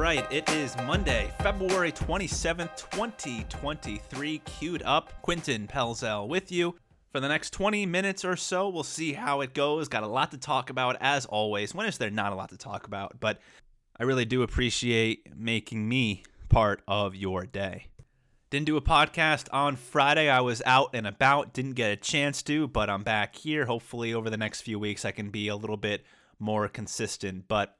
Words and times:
right, 0.00 0.32
it 0.32 0.48
is 0.48 0.74
Monday, 0.86 1.30
February 1.42 1.92
27th, 1.92 2.90
2023. 2.90 4.38
Queued 4.38 4.82
up, 4.82 5.12
Quinton 5.20 5.68
Pelzel 5.68 6.26
with 6.26 6.50
you. 6.50 6.74
For 7.12 7.20
the 7.20 7.28
next 7.28 7.50
20 7.50 7.84
minutes 7.84 8.24
or 8.24 8.34
so, 8.34 8.70
we'll 8.70 8.82
see 8.82 9.12
how 9.12 9.42
it 9.42 9.52
goes. 9.52 9.88
Got 9.88 10.02
a 10.02 10.08
lot 10.08 10.30
to 10.30 10.38
talk 10.38 10.70
about, 10.70 10.96
as 11.02 11.26
always. 11.26 11.74
When 11.74 11.86
is 11.86 11.98
there 11.98 12.10
not 12.10 12.32
a 12.32 12.34
lot 12.34 12.48
to 12.48 12.56
talk 12.56 12.86
about? 12.86 13.20
But 13.20 13.40
I 13.98 14.04
really 14.04 14.24
do 14.24 14.40
appreciate 14.42 15.36
making 15.36 15.86
me 15.86 16.22
part 16.48 16.80
of 16.88 17.14
your 17.14 17.44
day. 17.44 17.88
Didn't 18.48 18.66
do 18.66 18.78
a 18.78 18.82
podcast 18.82 19.48
on 19.52 19.76
Friday. 19.76 20.30
I 20.30 20.40
was 20.40 20.62
out 20.64 20.94
and 20.94 21.06
about, 21.06 21.52
didn't 21.52 21.74
get 21.74 21.92
a 21.92 21.96
chance 21.96 22.42
to, 22.44 22.66
but 22.68 22.88
I'm 22.88 23.02
back 23.02 23.36
here. 23.36 23.66
Hopefully, 23.66 24.14
over 24.14 24.30
the 24.30 24.38
next 24.38 24.62
few 24.62 24.78
weeks, 24.78 25.04
I 25.04 25.10
can 25.10 25.28
be 25.28 25.48
a 25.48 25.56
little 25.56 25.76
bit 25.76 26.06
more 26.38 26.68
consistent. 26.68 27.48
But 27.48 27.76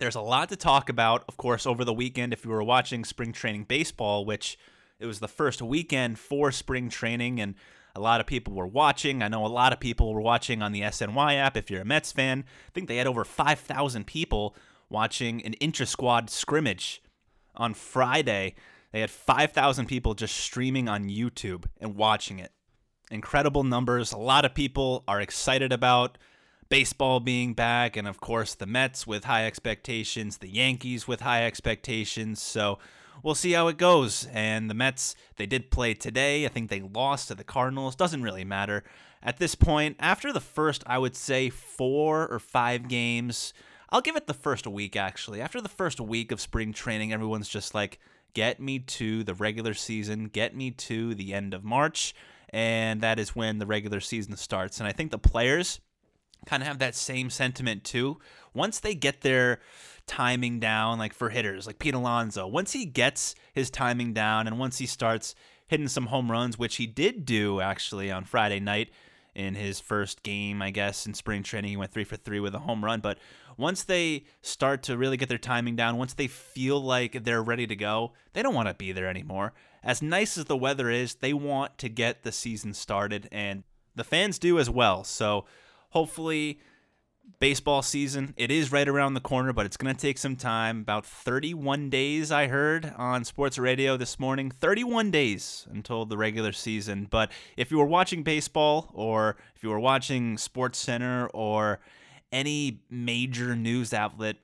there's 0.00 0.16
a 0.16 0.20
lot 0.20 0.48
to 0.48 0.56
talk 0.56 0.88
about, 0.88 1.24
of 1.28 1.36
course, 1.36 1.66
over 1.66 1.84
the 1.84 1.92
weekend. 1.92 2.32
If 2.32 2.44
you 2.44 2.50
were 2.50 2.64
watching 2.64 3.04
spring 3.04 3.32
training 3.32 3.64
baseball, 3.64 4.24
which 4.24 4.58
it 4.98 5.06
was 5.06 5.20
the 5.20 5.28
first 5.28 5.60
weekend 5.60 6.18
for 6.18 6.50
spring 6.50 6.88
training, 6.88 7.38
and 7.38 7.54
a 7.94 8.00
lot 8.00 8.20
of 8.20 8.26
people 8.26 8.54
were 8.54 8.66
watching. 8.66 9.22
I 9.22 9.28
know 9.28 9.44
a 9.44 9.48
lot 9.48 9.74
of 9.74 9.80
people 9.80 10.14
were 10.14 10.20
watching 10.20 10.62
on 10.62 10.72
the 10.72 10.80
SNY 10.80 11.36
app. 11.36 11.56
If 11.56 11.70
you're 11.70 11.82
a 11.82 11.84
Mets 11.84 12.12
fan, 12.12 12.44
I 12.68 12.70
think 12.72 12.88
they 12.88 12.96
had 12.96 13.06
over 13.06 13.24
5,000 13.24 14.06
people 14.06 14.56
watching 14.88 15.44
an 15.44 15.52
intra 15.54 15.84
squad 15.86 16.30
scrimmage 16.30 17.02
on 17.54 17.74
Friday. 17.74 18.54
They 18.92 19.00
had 19.00 19.10
5,000 19.10 19.86
people 19.86 20.14
just 20.14 20.36
streaming 20.36 20.88
on 20.88 21.10
YouTube 21.10 21.66
and 21.78 21.94
watching 21.94 22.38
it. 22.38 22.52
Incredible 23.10 23.64
numbers. 23.64 24.12
A 24.12 24.18
lot 24.18 24.46
of 24.46 24.54
people 24.54 25.04
are 25.06 25.20
excited 25.20 25.72
about 25.72 26.16
baseball 26.70 27.20
being 27.20 27.52
back, 27.52 27.96
and 27.96 28.08
of 28.08 28.20
course, 28.20 28.54
the 28.54 28.64
Mets 28.64 29.06
with 29.06 29.24
high 29.24 29.44
expectations, 29.44 30.38
the 30.38 30.48
Yankees 30.48 31.06
with 31.06 31.20
high 31.20 31.44
expectations. 31.44 32.40
So 32.40 32.78
we'll 33.22 33.34
see 33.34 33.52
how 33.52 33.68
it 33.68 33.76
goes. 33.76 34.26
And 34.32 34.70
the 34.70 34.74
Mets, 34.74 35.14
they 35.36 35.46
did 35.46 35.70
play 35.70 35.92
today. 35.92 36.46
I 36.46 36.48
think 36.48 36.70
they 36.70 36.80
lost 36.80 37.28
to 37.28 37.34
the 37.34 37.44
Cardinals. 37.44 37.96
Doesn't 37.96 38.22
really 38.22 38.44
matter. 38.44 38.84
At 39.22 39.38
this 39.38 39.54
point, 39.54 39.96
after 39.98 40.32
the 40.32 40.40
first, 40.40 40.82
I 40.86 40.96
would 40.96 41.14
say 41.14 41.50
four 41.50 42.26
or 42.28 42.38
five 42.38 42.88
games, 42.88 43.52
I'll 43.90 44.00
give 44.00 44.16
it 44.16 44.26
the 44.26 44.32
first 44.32 44.66
week 44.66 44.96
actually. 44.96 45.42
After 45.42 45.60
the 45.60 45.68
first 45.68 46.00
week 46.00 46.32
of 46.32 46.40
spring 46.40 46.72
training, 46.72 47.12
everyone's 47.12 47.48
just 47.48 47.74
like, 47.74 47.98
get 48.32 48.60
me 48.60 48.78
to 48.78 49.24
the 49.24 49.34
regular 49.34 49.74
season, 49.74 50.28
get 50.28 50.56
me 50.56 50.70
to 50.70 51.14
the 51.14 51.34
end 51.34 51.52
of 51.52 51.64
March. 51.64 52.14
And 52.50 53.00
that 53.02 53.18
is 53.18 53.36
when 53.36 53.58
the 53.58 53.66
regular 53.66 54.00
season 54.00 54.36
starts. 54.36 54.78
And 54.78 54.88
I 54.88 54.92
think 54.92 55.10
the 55.10 55.18
players, 55.18 55.80
kind 56.46 56.62
of 56.62 56.66
have 56.66 56.78
that 56.78 56.94
same 56.94 57.30
sentiment 57.30 57.84
too. 57.84 58.18
Once 58.54 58.80
they 58.80 58.94
get 58.94 59.20
their 59.20 59.60
timing 60.06 60.58
down, 60.58 60.98
like 60.98 61.14
for 61.14 61.30
hitters, 61.30 61.66
like 61.66 61.78
Pete 61.78 61.94
Alonso, 61.94 62.46
once 62.46 62.72
he 62.72 62.84
gets 62.84 63.34
his 63.52 63.70
timing 63.70 64.12
down 64.12 64.46
and 64.46 64.58
once 64.58 64.78
he 64.78 64.86
starts 64.86 65.34
hitting 65.68 65.88
some 65.88 66.06
home 66.06 66.30
runs, 66.30 66.58
which 66.58 66.76
he 66.76 66.86
did 66.86 67.24
do 67.24 67.60
actually 67.60 68.10
on 68.10 68.24
Friday 68.24 68.58
night 68.58 68.90
in 69.34 69.54
his 69.54 69.78
first 69.78 70.22
game, 70.24 70.60
I 70.60 70.70
guess, 70.70 71.06
in 71.06 71.14
spring 71.14 71.44
training, 71.44 71.70
he 71.70 71.76
went 71.76 71.92
three 71.92 72.04
for 72.04 72.16
three 72.16 72.40
with 72.40 72.54
a 72.54 72.58
home 72.58 72.84
run. 72.84 73.00
But 73.00 73.18
once 73.56 73.84
they 73.84 74.24
start 74.42 74.82
to 74.84 74.96
really 74.96 75.16
get 75.16 75.28
their 75.28 75.38
timing 75.38 75.76
down, 75.76 75.96
once 75.96 76.14
they 76.14 76.26
feel 76.26 76.82
like 76.82 77.22
they're 77.24 77.42
ready 77.42 77.66
to 77.66 77.76
go, 77.76 78.12
they 78.32 78.42
don't 78.42 78.54
want 78.54 78.68
to 78.68 78.74
be 78.74 78.90
there 78.90 79.06
anymore. 79.06 79.52
As 79.82 80.02
nice 80.02 80.36
as 80.36 80.46
the 80.46 80.56
weather 80.56 80.90
is, 80.90 81.16
they 81.16 81.32
want 81.32 81.78
to 81.78 81.88
get 81.88 82.22
the 82.22 82.32
season 82.32 82.74
started, 82.74 83.28
and 83.30 83.62
the 83.94 84.04
fans 84.04 84.38
do 84.38 84.58
as 84.58 84.68
well. 84.68 85.04
So 85.04 85.44
hopefully 85.90 86.58
baseball 87.38 87.80
season 87.80 88.34
it 88.36 88.50
is 88.50 88.72
right 88.72 88.88
around 88.88 89.14
the 89.14 89.20
corner 89.20 89.52
but 89.52 89.64
it's 89.64 89.76
going 89.76 89.94
to 89.94 90.00
take 90.00 90.18
some 90.18 90.36
time. 90.36 90.80
About 90.80 91.06
31 91.06 91.90
days 91.90 92.32
i 92.32 92.48
heard 92.48 92.92
on 92.96 93.24
sports 93.24 93.58
radio 93.58 93.96
this 93.96 94.18
morning. 94.18 94.50
31 94.50 95.10
days 95.10 95.66
until 95.70 96.04
the 96.04 96.16
regular 96.16 96.52
season. 96.52 97.06
But 97.08 97.30
if 97.56 97.70
you 97.70 97.78
were 97.78 97.86
watching 97.86 98.22
baseball 98.22 98.90
or 98.94 99.36
if 99.54 99.62
you 99.62 99.68
were 99.68 99.80
watching 99.80 100.38
sports 100.38 100.78
center 100.78 101.28
or 101.28 101.80
any 102.32 102.80
major 102.90 103.54
news 103.54 103.92
outlet 103.92 104.36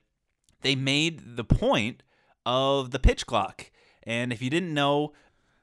they 0.61 0.75
made 0.75 1.35
the 1.35 1.43
point 1.43 2.03
of 2.45 2.91
the 2.91 2.99
pitch 2.99 3.25
clock. 3.25 3.69
And 4.03 4.31
if 4.31 4.41
you 4.41 4.49
didn't 4.49 4.73
know 4.73 5.13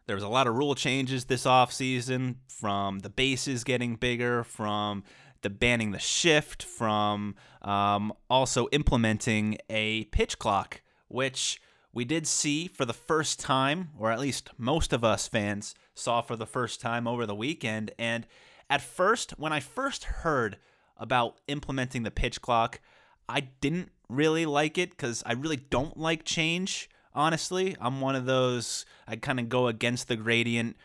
there 0.07 0.17
was 0.17 0.23
a 0.23 0.29
lot 0.29 0.47
of 0.47 0.55
rule 0.55 0.75
changes 0.75 1.25
this 1.25 1.45
offseason 1.45 2.37
from 2.49 3.01
the 3.01 3.09
bases 3.09 3.65
getting 3.65 3.97
bigger 3.97 4.45
from 4.45 5.03
the 5.45 5.51
banning 5.51 5.93
the 5.93 6.01
shift, 6.01 6.65
from 6.65 7.37
um, 7.63 8.13
also 8.29 8.67
implementing 8.73 9.59
a 9.71 10.07
pitch 10.07 10.41
clock, 10.41 10.83
which 11.07 11.61
we 11.93 12.05
did 12.05 12.27
see 12.27 12.67
for 12.67 12.85
the 12.85 12.93
first 12.93 13.39
time, 13.39 13.91
or 13.97 14.11
at 14.11 14.19
least 14.19 14.51
most 14.59 14.93
of 14.93 15.05
us 15.05 15.29
fans 15.29 15.77
saw 15.95 16.21
for 16.21 16.35
the 16.35 16.47
first 16.47 16.81
time 16.81 17.07
over 17.07 17.25
the 17.25 17.35
weekend. 17.37 17.93
And 17.99 18.27
at 18.69 18.81
first, 18.81 19.39
when 19.39 19.53
I 19.53 19.61
first 19.61 20.05
heard 20.05 20.57
about 20.97 21.37
implementing 21.47 22.03
the 22.03 22.11
pitch 22.11 22.43
clock, 22.43 22.81
I 23.29 23.41
didn't 23.61 23.91
really 24.09 24.47
like 24.47 24.79
it 24.79 24.91
because 24.91 25.23
I 25.25 25.35
really 25.35 25.57
don't 25.57 25.97
like 25.97 26.25
change. 26.25 26.91
Honestly, 27.15 27.77
I'm 27.81 28.01
one 28.01 28.17
of 28.17 28.27
those, 28.27 28.85
I 29.07 29.17
kind 29.17 29.39
of 29.39 29.49
go 29.49 29.69
against 29.69 30.09
the 30.09 30.17
gradient 30.17 30.77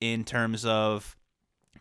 in 0.00 0.24
terms 0.24 0.64
of 0.64 1.16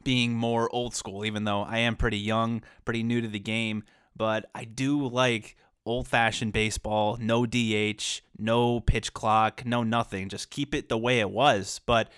being 0.04 0.34
more 0.34 0.74
old 0.74 0.96
school, 0.96 1.26
even 1.26 1.44
though 1.44 1.62
I 1.62 1.80
am 1.80 1.96
pretty 1.96 2.18
young, 2.18 2.64
pretty 2.86 3.04
new 3.04 3.22
to 3.22 3.28
the 3.28 3.40
game. 3.40 3.84
But 4.16 4.50
I 4.56 4.66
do 4.66 5.08
like 5.08 5.58
old 5.86 6.08
fashioned 6.08 6.54
baseball, 6.54 7.18
no 7.20 7.46
DH, 7.46 8.22
no 8.38 8.80
pitch 8.80 9.14
clock, 9.14 9.66
no 9.66 9.84
nothing. 9.84 10.30
Just 10.30 10.50
keep 10.50 10.76
it 10.76 10.90
the 10.90 10.98
way 10.98 11.20
it 11.20 11.30
was. 11.30 11.80
But 11.86 12.12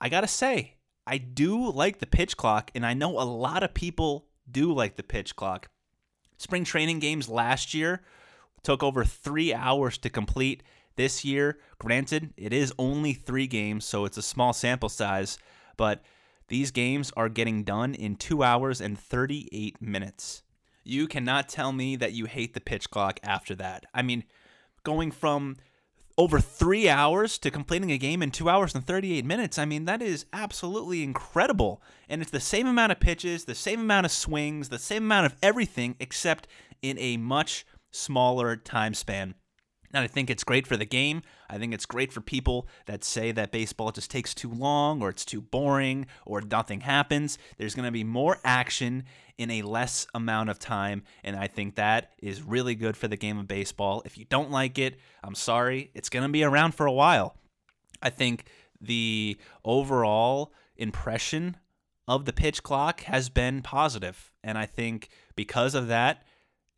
I 0.00 0.08
got 0.08 0.20
to 0.20 0.28
say, 0.28 0.76
I 1.06 1.18
do 1.18 1.70
like 1.70 1.98
the 1.98 2.06
pitch 2.06 2.36
clock, 2.36 2.70
and 2.74 2.84
I 2.84 2.94
know 2.94 3.18
a 3.18 3.24
lot 3.24 3.62
of 3.62 3.74
people 3.74 4.26
do 4.50 4.72
like 4.72 4.96
the 4.96 5.02
pitch 5.02 5.36
clock. 5.36 5.68
Spring 6.36 6.64
training 6.64 7.00
games 7.00 7.28
last 7.28 7.74
year 7.74 8.02
took 8.62 8.82
over 8.82 9.04
three 9.04 9.52
hours 9.52 9.98
to 9.98 10.10
complete. 10.10 10.62
This 10.96 11.24
year, 11.24 11.58
granted, 11.78 12.34
it 12.36 12.52
is 12.52 12.72
only 12.78 13.12
three 13.12 13.46
games, 13.46 13.84
so 13.84 14.04
it's 14.04 14.16
a 14.18 14.22
small 14.22 14.52
sample 14.52 14.88
size, 14.88 15.38
but 15.76 16.02
these 16.48 16.70
games 16.70 17.12
are 17.16 17.28
getting 17.28 17.62
done 17.62 17.94
in 17.94 18.16
2 18.16 18.42
hours 18.42 18.80
and 18.80 18.98
38 18.98 19.80
minutes. 19.80 20.42
You 20.84 21.06
cannot 21.06 21.48
tell 21.48 21.72
me 21.72 21.96
that 21.96 22.12
you 22.12 22.24
hate 22.24 22.54
the 22.54 22.60
pitch 22.60 22.90
clock 22.90 23.20
after 23.22 23.54
that. 23.56 23.84
I 23.92 24.02
mean, 24.02 24.24
going 24.82 25.10
from 25.10 25.56
over 26.18 26.40
three 26.40 26.88
hours 26.88 27.38
to 27.38 27.50
completing 27.50 27.92
a 27.92 27.98
game 27.98 28.22
in 28.22 28.30
two 28.32 28.48
hours 28.48 28.74
and 28.74 28.84
38 28.84 29.24
minutes. 29.24 29.56
I 29.56 29.64
mean, 29.64 29.84
that 29.84 30.02
is 30.02 30.26
absolutely 30.32 31.04
incredible. 31.04 31.80
And 32.08 32.20
it's 32.20 32.32
the 32.32 32.40
same 32.40 32.66
amount 32.66 32.90
of 32.90 32.98
pitches, 32.98 33.44
the 33.44 33.54
same 33.54 33.80
amount 33.80 34.06
of 34.06 34.10
swings, 34.10 34.68
the 34.68 34.80
same 34.80 35.04
amount 35.04 35.26
of 35.26 35.36
everything, 35.42 35.94
except 36.00 36.48
in 36.82 36.98
a 36.98 37.18
much 37.18 37.64
smaller 37.92 38.56
time 38.56 38.94
span. 38.94 39.36
And 39.92 40.04
I 40.04 40.06
think 40.06 40.28
it's 40.28 40.44
great 40.44 40.66
for 40.66 40.76
the 40.76 40.84
game. 40.84 41.22
I 41.48 41.58
think 41.58 41.72
it's 41.72 41.86
great 41.86 42.12
for 42.12 42.20
people 42.20 42.68
that 42.86 43.04
say 43.04 43.32
that 43.32 43.52
baseball 43.52 43.90
just 43.90 44.10
takes 44.10 44.34
too 44.34 44.50
long 44.50 45.02
or 45.02 45.08
it's 45.08 45.24
too 45.24 45.40
boring 45.40 46.06
or 46.26 46.42
nothing 46.42 46.82
happens. 46.82 47.38
There's 47.56 47.74
going 47.74 47.86
to 47.86 47.92
be 47.92 48.04
more 48.04 48.38
action 48.44 49.04
in 49.38 49.50
a 49.50 49.62
less 49.62 50.06
amount 50.14 50.50
of 50.50 50.58
time. 50.58 51.04
And 51.24 51.36
I 51.36 51.46
think 51.46 51.76
that 51.76 52.12
is 52.18 52.42
really 52.42 52.74
good 52.74 52.96
for 52.96 53.08
the 53.08 53.16
game 53.16 53.38
of 53.38 53.48
baseball. 53.48 54.02
If 54.04 54.18
you 54.18 54.26
don't 54.26 54.50
like 54.50 54.78
it, 54.78 54.98
I'm 55.24 55.34
sorry. 55.34 55.90
It's 55.94 56.10
going 56.10 56.24
to 56.24 56.28
be 56.32 56.44
around 56.44 56.74
for 56.74 56.86
a 56.86 56.92
while. 56.92 57.36
I 58.02 58.10
think 58.10 58.44
the 58.80 59.38
overall 59.64 60.52
impression 60.76 61.56
of 62.06 62.24
the 62.24 62.32
pitch 62.32 62.62
clock 62.62 63.02
has 63.02 63.28
been 63.28 63.62
positive. 63.62 64.32
And 64.42 64.58
I 64.58 64.66
think 64.66 65.08
because 65.36 65.74
of 65.74 65.88
that, 65.88 66.24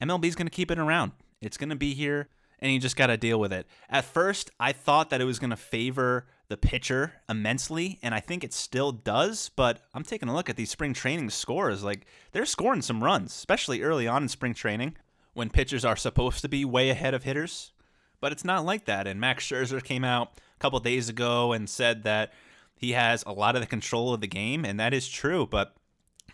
MLB 0.02 0.26
is 0.26 0.34
going 0.34 0.46
to 0.46 0.50
keep 0.50 0.70
it 0.70 0.78
around. 0.78 1.12
It's 1.40 1.56
going 1.56 1.70
to 1.70 1.76
be 1.76 1.94
here 1.94 2.28
and 2.60 2.72
you 2.72 2.78
just 2.78 2.96
got 2.96 3.08
to 3.08 3.16
deal 3.16 3.40
with 3.40 3.52
it. 3.52 3.66
At 3.88 4.04
first, 4.04 4.50
I 4.60 4.72
thought 4.72 5.10
that 5.10 5.20
it 5.20 5.24
was 5.24 5.38
going 5.38 5.50
to 5.50 5.56
favor 5.56 6.26
the 6.48 6.56
pitcher 6.56 7.14
immensely, 7.28 7.98
and 8.02 8.14
I 8.14 8.20
think 8.20 8.42
it 8.42 8.52
still 8.52 8.92
does, 8.92 9.50
but 9.54 9.82
I'm 9.94 10.02
taking 10.02 10.28
a 10.28 10.34
look 10.34 10.50
at 10.50 10.56
these 10.56 10.70
spring 10.70 10.92
training 10.92 11.30
scores. 11.30 11.84
Like, 11.84 12.06
they're 12.32 12.44
scoring 12.44 12.82
some 12.82 13.04
runs, 13.04 13.32
especially 13.34 13.82
early 13.82 14.08
on 14.08 14.22
in 14.22 14.28
spring 14.28 14.54
training 14.54 14.96
when 15.32 15.50
pitchers 15.50 15.84
are 15.84 15.96
supposed 15.96 16.42
to 16.42 16.48
be 16.48 16.64
way 16.64 16.90
ahead 16.90 17.14
of 17.14 17.22
hitters. 17.22 17.72
But 18.20 18.32
it's 18.32 18.44
not 18.44 18.64
like 18.64 18.84
that. 18.86 19.06
And 19.06 19.20
Max 19.20 19.46
Scherzer 19.46 19.82
came 19.82 20.04
out 20.04 20.32
a 20.36 20.58
couple 20.58 20.78
days 20.80 21.08
ago 21.08 21.52
and 21.52 21.70
said 21.70 22.02
that 22.02 22.32
he 22.74 22.92
has 22.92 23.22
a 23.26 23.32
lot 23.32 23.54
of 23.54 23.62
the 23.62 23.66
control 23.66 24.12
of 24.12 24.20
the 24.20 24.26
game, 24.26 24.64
and 24.64 24.80
that 24.80 24.92
is 24.92 25.08
true. 25.08 25.46
But 25.46 25.74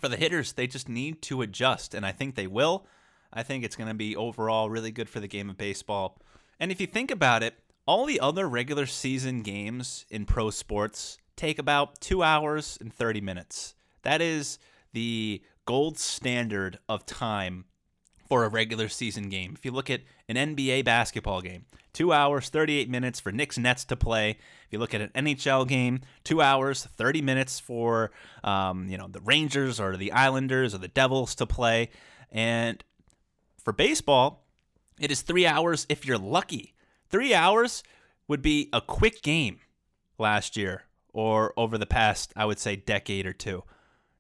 for 0.01 0.09
the 0.09 0.17
hitters, 0.17 0.53
they 0.53 0.67
just 0.67 0.89
need 0.89 1.23
to 1.23 1.43
adjust, 1.43 1.95
and 1.95 2.07
I 2.07 2.13
think 2.13 2.35
they 2.35 2.47
will. 2.47 2.87
I 3.37 3.43
think 3.43 3.65
it's 3.65 3.77
going 3.77 3.89
to 3.89 3.95
be 3.95 4.17
overall 4.17 4.71
really 4.71 4.91
good 4.91 5.11
for 5.11 5.21
the 5.21 5.29
game 5.29 5.51
of 5.51 5.59
baseball. 5.59 6.19
And 6.59 6.73
if 6.73 6.81
you 6.81 6.87
think 6.87 7.11
about 7.11 7.43
it, 7.43 7.55
all 7.87 8.07
the 8.07 8.19
other 8.19 8.49
regular 8.49 8.87
season 8.87 9.43
games 9.43 10.07
in 10.09 10.25
pro 10.25 10.51
sports 10.51 11.19
take 11.37 11.59
about 11.59 12.01
two 12.01 12.23
hours 12.23 12.79
and 12.81 12.93
30 12.93 13.21
minutes. 13.21 13.75
That 14.03 14.23
is 14.23 14.59
the 14.95 15.43
gold 15.67 15.99
standard 15.99 16.79
of 16.89 17.05
time 17.05 17.67
for 18.27 18.45
a 18.45 18.49
regular 18.49 18.89
season 18.89 19.29
game. 19.29 19.53
If 19.55 19.67
you 19.67 19.71
look 19.71 19.91
at 19.91 20.01
an 20.31 20.37
NBA 20.37 20.87
basketball 20.87 21.43
game, 21.43 21.67
two 21.93 22.15
hours, 22.15 22.49
38 22.49 22.89
minutes 22.89 23.21
for 23.21 23.33
Knicks 23.33 23.59
Nets 23.59 23.85
to 23.85 23.97
play. 23.97 24.31
If 24.31 24.73
you 24.73 24.79
look 24.79 24.95
at 24.95 25.03
an 25.03 25.11
NHL 25.15 25.69
game, 25.69 26.01
two 26.25 26.41
hours, 26.41 26.85
30 26.85 27.21
minutes 27.21 27.61
for 27.61 28.11
um, 28.43 28.89
you 28.89 28.97
know 28.97 29.09
the 29.09 29.21
Rangers 29.21 29.79
or 29.79 29.97
the 29.99 30.13
Islanders 30.13 30.75
or 30.75 30.79
the 30.79 30.89
Devils 30.89 31.35
to 31.37 31.47
play. 31.47 31.91
And 32.33 32.83
for 33.67 33.73
baseball, 33.73 34.45
it 35.01 35.11
is 35.11 35.23
three 35.23 35.45
hours 35.45 35.87
if 35.89 36.07
you're 36.07 36.19
lucky. 36.19 36.73
Three 37.09 37.35
hours 37.35 37.83
would 38.29 38.41
be 38.41 38.69
a 38.73 38.81
quick 38.81 39.23
game 39.23 39.59
last 40.19 40.57
year 40.57 40.85
or 41.13 41.53
over 41.57 41.77
the 41.77 41.85
past, 41.85 42.33
I 42.37 42.45
would 42.45 42.61
say, 42.61 42.77
decade 42.77 43.27
or 43.27 43.33
two. 43.33 43.65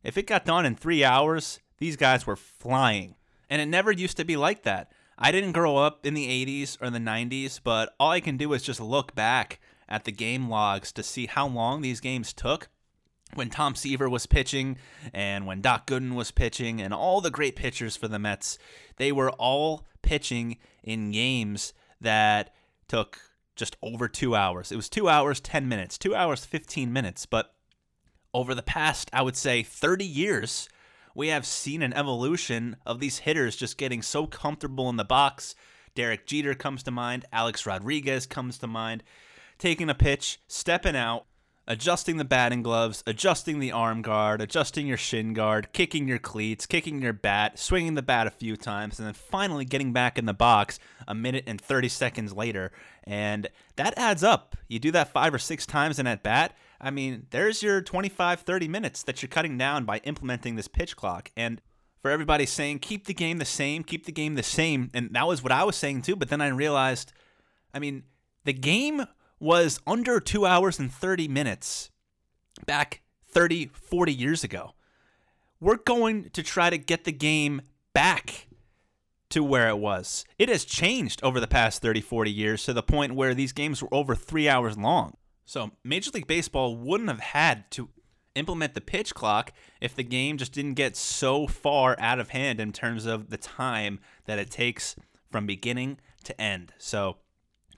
If 0.03 0.19
it 0.19 0.27
got 0.27 0.47
done 0.47 0.67
in 0.67 0.75
three 0.75 1.05
hours, 1.05 1.61
these 1.79 1.95
guys 1.95 2.27
were 2.27 2.35
flying. 2.35 3.15
And 3.49 3.63
it 3.63 3.67
never 3.67 3.93
used 3.93 4.17
to 4.17 4.25
be 4.25 4.37
like 4.37 4.65
that. 4.65 4.91
I 5.17 5.31
didn't 5.31 5.53
grow 5.53 5.77
up 5.77 6.05
in 6.05 6.15
the 6.15 6.27
80s 6.27 6.77
or 6.83 6.91
the 6.91 6.99
90s, 6.99 7.61
but 7.63 7.95
all 8.01 8.11
I 8.11 8.19
can 8.19 8.37
do 8.37 8.53
is 8.53 8.65
just 8.65 8.81
look 8.81 9.15
back 9.15 9.61
at 9.89 10.03
the 10.03 10.11
game 10.11 10.49
logs 10.49 10.91
to 10.91 11.05
see 11.05 11.27
how 11.27 11.47
long 11.47 11.83
these 11.83 12.01
games 12.01 12.33
took 12.33 12.69
when 13.34 13.50
Tom 13.50 13.75
Seaver 13.75 14.08
was 14.08 14.26
pitching 14.26 14.78
and 15.12 15.46
when 15.46 15.61
Doc 15.61 15.87
Gooden 15.87 16.14
was 16.14 16.31
pitching 16.31 16.81
and 16.81 16.94
all 16.94 17.20
the 17.20 17.31
great 17.31 17.56
pitchers 17.56 17.96
for 17.96 18.08
the 18.08 18.19
Mets. 18.19 18.58
They 18.96 19.12
were 19.12 19.31
all 19.32 19.84
pitching 20.02 20.58
in 20.82 21.11
games 21.11 21.73
that 22.00 22.55
took 22.88 23.19
just 23.56 23.76
over 23.82 24.08
two 24.08 24.37
hours. 24.37 24.70
It 24.70 24.76
was 24.76 24.88
two 24.88 25.08
hours, 25.08 25.40
10 25.40 25.69
minutes, 25.69 25.99
two 25.99 26.14
hours, 26.14 26.44
15 26.44 26.93
minutes. 26.93 27.26
But 27.26 27.55
over 28.32 28.55
the 28.55 28.62
past, 28.62 29.11
I 29.12 29.23
would 29.23 29.37
say, 29.37 29.62
30 29.62 30.05
years, 30.05 30.69
we 31.14 31.28
have 31.28 31.46
seen 31.46 31.82
an 31.82 31.94
evolution 31.94 32.76
of 32.84 33.00
these 33.00 33.19
hitters 33.19 33.56
just 33.56 33.78
getting 33.78 34.02
so 34.02 34.26
comfortable 34.26 34.88
in 34.90 34.96
the 34.96 35.05
box. 35.05 35.55
Derek 35.94 36.26
Jeter 36.26 36.55
comes 36.55 36.82
to 36.82 36.90
mind, 36.90 37.25
Alex 37.32 37.64
Rodriguez 37.64 38.26
comes 38.26 38.58
to 38.58 38.67
mind, 38.67 39.02
taking 39.58 39.88
a 39.88 39.94
pitch, 39.94 40.38
stepping 40.46 40.94
out, 40.94 41.25
adjusting 41.69 42.17
the 42.17 42.25
batting 42.25 42.63
gloves, 42.63 43.03
adjusting 43.07 43.59
the 43.59 43.73
arm 43.73 44.03
guard, 44.03 44.41
adjusting 44.41 44.87
your 44.87 44.97
shin 44.97 45.33
guard, 45.33 45.73
kicking 45.73 46.07
your 46.07 46.19
cleats, 46.19 46.67
kicking 46.67 47.03
your 47.03 47.13
bat, 47.13 47.59
swinging 47.59 47.95
the 47.95 48.03
bat 48.03 48.27
a 48.27 48.31
few 48.31 48.57
times, 48.57 48.99
and 48.99 49.07
then 49.07 49.15
finally 49.15 49.65
getting 49.65 49.93
back 49.93 50.19
in 50.19 50.27
the 50.27 50.35
box 50.35 50.79
a 51.09 51.15
minute 51.15 51.45
and 51.47 51.61
30 51.61 51.89
seconds 51.89 52.33
later. 52.33 52.73
And 53.05 53.49
that 53.77 53.97
adds 53.97 54.23
up. 54.23 54.57
You 54.69 54.79
do 54.79 54.91
that 54.93 55.13
five 55.13 55.35
or 55.35 55.39
six 55.39 55.67
times 55.67 55.99
in 55.99 56.07
at 56.07 56.23
bat, 56.23 56.57
I 56.81 56.91
mean, 56.91 57.27
there's 57.31 57.63
your 57.63 57.81
25, 57.81 58.41
30 58.41 58.69
minutes 58.69 59.03
that 59.05 59.23
you're 59.23 59.29
cutting 59.29 59.57
down 59.57 59.85
by 59.85 59.99
implementing 59.99 60.57
this 60.57 60.69
pitch 60.69 60.97
clock. 60.97 61.31
And 61.37 61.61
for 62.01 62.11
everybody 62.11 62.47
saying, 62.47 62.81
keep 62.81 63.07
the 63.07 63.15
game 63.15 63.39
the 63.39 63.45
same, 63.45 63.83
keep 63.83 64.07
the 64.07 64.12
game 64.12 64.35
the 64.35 64.43
same. 64.43 64.91
And 64.93 65.11
that 65.15 65.27
was 65.27 65.43
what 65.43 65.53
I 65.53 65.65
was 65.65 65.77
saying 65.77 66.03
too. 66.03 66.17
But 66.17 66.29
then 66.29 66.41
I 66.41 66.49
realized, 66.49 67.12
I 67.73 67.79
mean, 67.79 68.05
the 68.45 68.53
game 68.53 69.07
was 69.38 69.81
under 69.87 70.21
two 70.21 70.47
hours 70.47 70.79
and 70.79 70.93
30 70.93 71.29
minutes 71.29 71.91
back 72.65 73.03
30, 73.29 73.67
40 73.67 74.12
years 74.12 74.44
ago. 74.44 74.75
We're 75.61 75.77
going 75.77 76.31
to 76.31 76.43
try 76.43 76.71
to 76.71 76.79
get 76.79 77.05
the 77.05 77.12
game 77.12 77.62
back 77.93 78.49
to 79.31 79.43
where 79.43 79.69
it 79.69 79.79
was. 79.79 80.25
It 80.38 80.49
has 80.49 80.65
changed 80.65 81.23
over 81.23 81.41
the 81.41 81.47
past 81.47 81.83
30, 81.83 82.00
40 82.00 82.31
years 82.31 82.65
to 82.65 82.73
the 82.73 82.83
point 82.83 83.15
where 83.15 83.35
these 83.35 83.53
games 83.53 83.83
were 83.83 83.93
over 83.93 84.15
three 84.15 84.49
hours 84.49 84.79
long. 84.79 85.17
So 85.44 85.73
Major 85.85 86.11
League 86.12 86.27
Baseball 86.27 86.77
wouldn't 86.77 87.09
have 87.09 87.21
had 87.21 87.71
to 87.73 87.88
implement 88.35 88.75
the 88.75 88.81
pitch 88.81 89.15
clock 89.15 89.53
if 89.81 89.94
the 89.94 90.03
game 90.03 90.37
just 90.37 90.53
didn't 90.53 90.75
get 90.75 90.97
so 90.97 91.47
far 91.47 91.97
out 91.99 92.21
of 92.21 92.31
hand 92.31 92.61
in 92.61 92.73
terms 92.73 93.06
of 93.06 93.31
the 93.31 93.37
time 93.37 93.99
that 94.27 94.38
it 94.38 94.50
takes 94.50 94.94
from 95.31 95.47
beginning 95.47 95.99
to 96.25 96.38
end. 96.41 96.73
So 96.79 97.17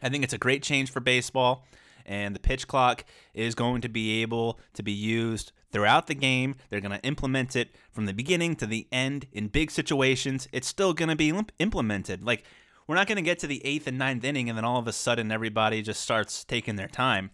I 0.03 0.09
think 0.09 0.25
it's 0.25 0.33
a 0.33 0.39
great 0.39 0.63
change 0.63 0.91
for 0.91 1.01
baseball, 1.01 1.67
and 2.07 2.35
the 2.35 2.41
pitch 2.41 2.67
clock 2.67 3.05
is 3.35 3.55
going 3.55 3.81
to 3.83 3.89
be 3.89 4.23
able 4.23 4.59
to 4.75 4.83
be 4.83 4.93
used 4.93 5.53
throughout 5.71 6.07
the 6.07 6.15
game. 6.15 6.57
They're 6.71 6.81
going 6.81 6.99
to 6.99 7.07
implement 7.07 7.55
it 7.57 7.75
from 7.91 8.07
the 8.07 8.15
beginning 8.15 8.57
to 8.57 8.67
the 8.67 8.87
end 8.91 9.27
in 9.33 9.49
big 9.49 9.71
situations. 9.71 10.49
It's 10.53 10.69
still 10.69 10.95
going 10.95 11.11
to 11.11 11.17
be 11.17 11.33
implemented. 11.59 12.23
Like, 12.23 12.45
we're 12.87 12.95
not 12.95 13.07
going 13.07 13.17
to 13.17 13.23
get 13.23 13.39
to 13.41 13.47
the 13.47 13.65
eighth 13.67 13.87
and 13.87 13.99
ninth 13.99 14.25
inning, 14.25 14.49
and 14.49 14.57
then 14.57 14.65
all 14.65 14.79
of 14.79 14.89
a 14.89 14.93
sudden 14.93 15.31
everybody 15.31 15.83
just 15.83 16.01
starts 16.01 16.43
taking 16.45 16.77
their 16.77 16.89
time. 16.89 17.31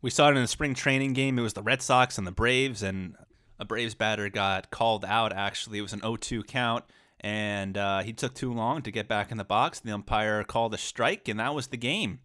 We 0.00 0.10
saw 0.10 0.28
it 0.28 0.36
in 0.36 0.42
the 0.42 0.48
spring 0.48 0.74
training 0.74 1.12
game. 1.12 1.38
It 1.38 1.42
was 1.42 1.52
the 1.52 1.62
Red 1.62 1.82
Sox 1.82 2.16
and 2.16 2.26
the 2.26 2.32
Braves, 2.32 2.82
and 2.82 3.16
a 3.58 3.64
Braves 3.64 3.94
batter 3.94 4.30
got 4.30 4.70
called 4.70 5.04
out. 5.04 5.32
Actually, 5.32 5.78
it 5.78 5.82
was 5.82 5.92
an 5.92 6.00
0-2 6.00 6.46
count, 6.46 6.84
and 7.20 7.76
uh, 7.78 8.02
he 8.02 8.12
took 8.12 8.34
too 8.34 8.52
long 8.52 8.82
to 8.82 8.90
get 8.90 9.08
back 9.08 9.30
in 9.30 9.38
the 9.38 9.44
box. 9.44 9.80
The 9.80 9.92
umpire 9.92 10.44
called 10.44 10.74
a 10.74 10.78
strike, 10.78 11.28
and 11.28 11.40
that 11.40 11.54
was 11.54 11.68
the 11.68 11.76
game. 11.76 12.20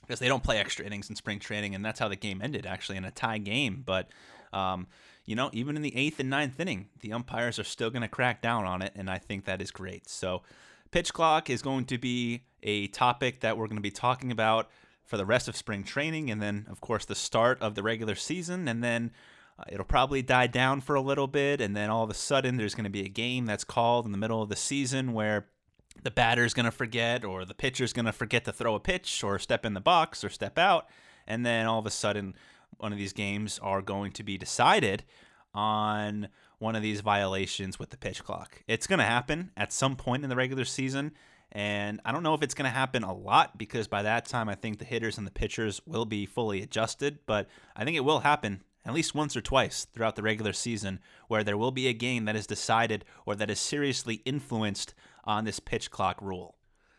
Because 0.00 0.18
they 0.18 0.28
don't 0.28 0.42
play 0.42 0.58
extra 0.58 0.84
innings 0.84 1.08
in 1.08 1.16
spring 1.16 1.38
training, 1.38 1.74
and 1.74 1.84
that's 1.84 2.00
how 2.00 2.08
the 2.08 2.16
game 2.16 2.40
ended, 2.42 2.66
actually, 2.66 2.98
in 2.98 3.04
a 3.04 3.12
tie 3.12 3.38
game. 3.38 3.82
But 3.86 4.08
um, 4.52 4.88
you 5.24 5.36
know, 5.36 5.50
even 5.52 5.76
in 5.76 5.82
the 5.82 5.96
eighth 5.96 6.18
and 6.20 6.30
ninth 6.30 6.58
inning, 6.58 6.88
the 7.00 7.12
umpires 7.12 7.58
are 7.58 7.64
still 7.64 7.90
going 7.90 8.02
to 8.02 8.08
crack 8.08 8.42
down 8.42 8.64
on 8.64 8.82
it, 8.82 8.92
and 8.94 9.08
I 9.08 9.18
think 9.18 9.44
that 9.44 9.62
is 9.62 9.70
great. 9.70 10.08
So, 10.08 10.42
pitch 10.90 11.12
clock 11.12 11.48
is 11.48 11.62
going 11.62 11.84
to 11.86 11.98
be 11.98 12.44
a 12.62 12.88
topic 12.88 13.40
that 13.40 13.56
we're 13.56 13.66
going 13.66 13.76
to 13.76 13.82
be 13.82 13.90
talking 13.90 14.32
about 14.32 14.70
for 15.04 15.16
the 15.16 15.26
rest 15.26 15.48
of 15.48 15.56
spring 15.56 15.84
training, 15.84 16.30
and 16.30 16.42
then, 16.42 16.66
of 16.70 16.80
course, 16.80 17.04
the 17.04 17.14
start 17.14 17.60
of 17.62 17.74
the 17.74 17.82
regular 17.82 18.14
season, 18.14 18.66
and 18.66 18.82
then 18.82 19.12
uh, 19.62 19.72
it'll 19.72 19.84
probably 19.84 20.22
die 20.22 20.46
down 20.46 20.80
for 20.80 20.94
a 20.94 21.00
little 21.00 21.26
bit, 21.26 21.60
and 21.60 21.76
then 21.76 21.90
all 21.90 22.04
of 22.04 22.10
a 22.10 22.14
sudden, 22.14 22.56
there's 22.56 22.74
going 22.74 22.84
to 22.84 22.90
be 22.90 23.04
a 23.04 23.08
game 23.08 23.46
that's 23.46 23.64
called 23.64 24.06
in 24.06 24.12
the 24.12 24.18
middle 24.18 24.42
of 24.42 24.48
the 24.48 24.56
season 24.56 25.12
where 25.12 25.46
the 26.02 26.10
batter's 26.10 26.54
going 26.54 26.64
to 26.64 26.70
forget, 26.70 27.24
or 27.24 27.44
the 27.44 27.54
pitcher's 27.54 27.92
going 27.92 28.06
to 28.06 28.12
forget 28.12 28.44
to 28.44 28.52
throw 28.52 28.74
a 28.74 28.80
pitch, 28.80 29.22
or 29.22 29.38
step 29.38 29.64
in 29.64 29.74
the 29.74 29.80
box, 29.80 30.24
or 30.24 30.28
step 30.28 30.58
out, 30.58 30.86
and 31.26 31.44
then 31.46 31.66
all 31.66 31.78
of 31.78 31.86
a 31.86 31.90
sudden, 31.90 32.34
one 32.78 32.92
of 32.92 32.98
these 32.98 33.12
games 33.12 33.58
are 33.62 33.82
going 33.82 34.12
to 34.12 34.22
be 34.22 34.38
decided 34.38 35.04
on 35.54 36.28
one 36.58 36.76
of 36.76 36.82
these 36.82 37.00
violations 37.00 37.78
with 37.78 37.90
the 37.90 37.96
pitch 37.96 38.24
clock. 38.24 38.62
It's 38.66 38.86
going 38.86 39.00
to 39.00 39.04
happen 39.04 39.50
at 39.56 39.72
some 39.72 39.96
point 39.96 40.24
in 40.24 40.30
the 40.30 40.36
regular 40.36 40.64
season. 40.64 41.12
And 41.50 42.00
I 42.04 42.12
don't 42.12 42.22
know 42.22 42.32
if 42.32 42.42
it's 42.42 42.54
going 42.54 42.70
to 42.70 42.74
happen 42.74 43.02
a 43.02 43.12
lot 43.12 43.58
because 43.58 43.86
by 43.86 44.02
that 44.02 44.24
time, 44.24 44.48
I 44.48 44.54
think 44.54 44.78
the 44.78 44.86
hitters 44.86 45.18
and 45.18 45.26
the 45.26 45.32
pitchers 45.32 45.82
will 45.86 46.06
be 46.06 46.24
fully 46.24 46.62
adjusted. 46.62 47.18
But 47.26 47.48
I 47.76 47.84
think 47.84 47.96
it 47.96 48.04
will 48.04 48.20
happen 48.20 48.62
at 48.84 48.94
least 48.94 49.14
once 49.14 49.36
or 49.36 49.40
twice 49.40 49.86
throughout 49.92 50.16
the 50.16 50.22
regular 50.22 50.52
season 50.52 51.00
where 51.28 51.44
there 51.44 51.56
will 51.56 51.70
be 51.70 51.86
a 51.86 51.92
game 51.92 52.24
that 52.24 52.36
is 52.36 52.46
decided 52.46 53.04
or 53.26 53.34
that 53.36 53.50
is 53.50 53.60
seriously 53.60 54.22
influenced 54.24 54.94
on 55.24 55.44
this 55.44 55.60
pitch 55.60 55.90
clock 55.90 56.20
rule. 56.20 56.56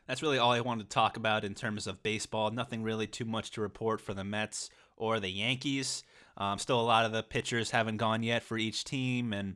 That's 0.08 0.22
really 0.22 0.38
all 0.38 0.52
I 0.52 0.62
wanted 0.62 0.90
to 0.90 0.94
talk 0.94 1.18
about 1.18 1.46
in 1.46 1.54
terms 1.54 1.88
of 1.88 2.04
baseball. 2.04 2.52
Nothing 2.52 2.84
really 2.84 3.08
too 3.08 3.26
much 3.26 3.52
to 3.52 3.62
report 3.62 4.02
for 4.02 4.14
the 4.14 4.24
Mets 4.24 4.70
or 4.98 5.20
the 5.20 5.30
Yankees. 5.30 6.04
Um, 6.38 6.58
still, 6.58 6.80
a 6.80 6.82
lot 6.82 7.06
of 7.06 7.12
the 7.12 7.24
pitchers 7.24 7.72
haven't 7.72 7.98
gone 7.98 8.24
yet 8.24 8.44
for 8.44 8.58
each 8.58 8.84
team, 8.84 9.34
and 9.34 9.56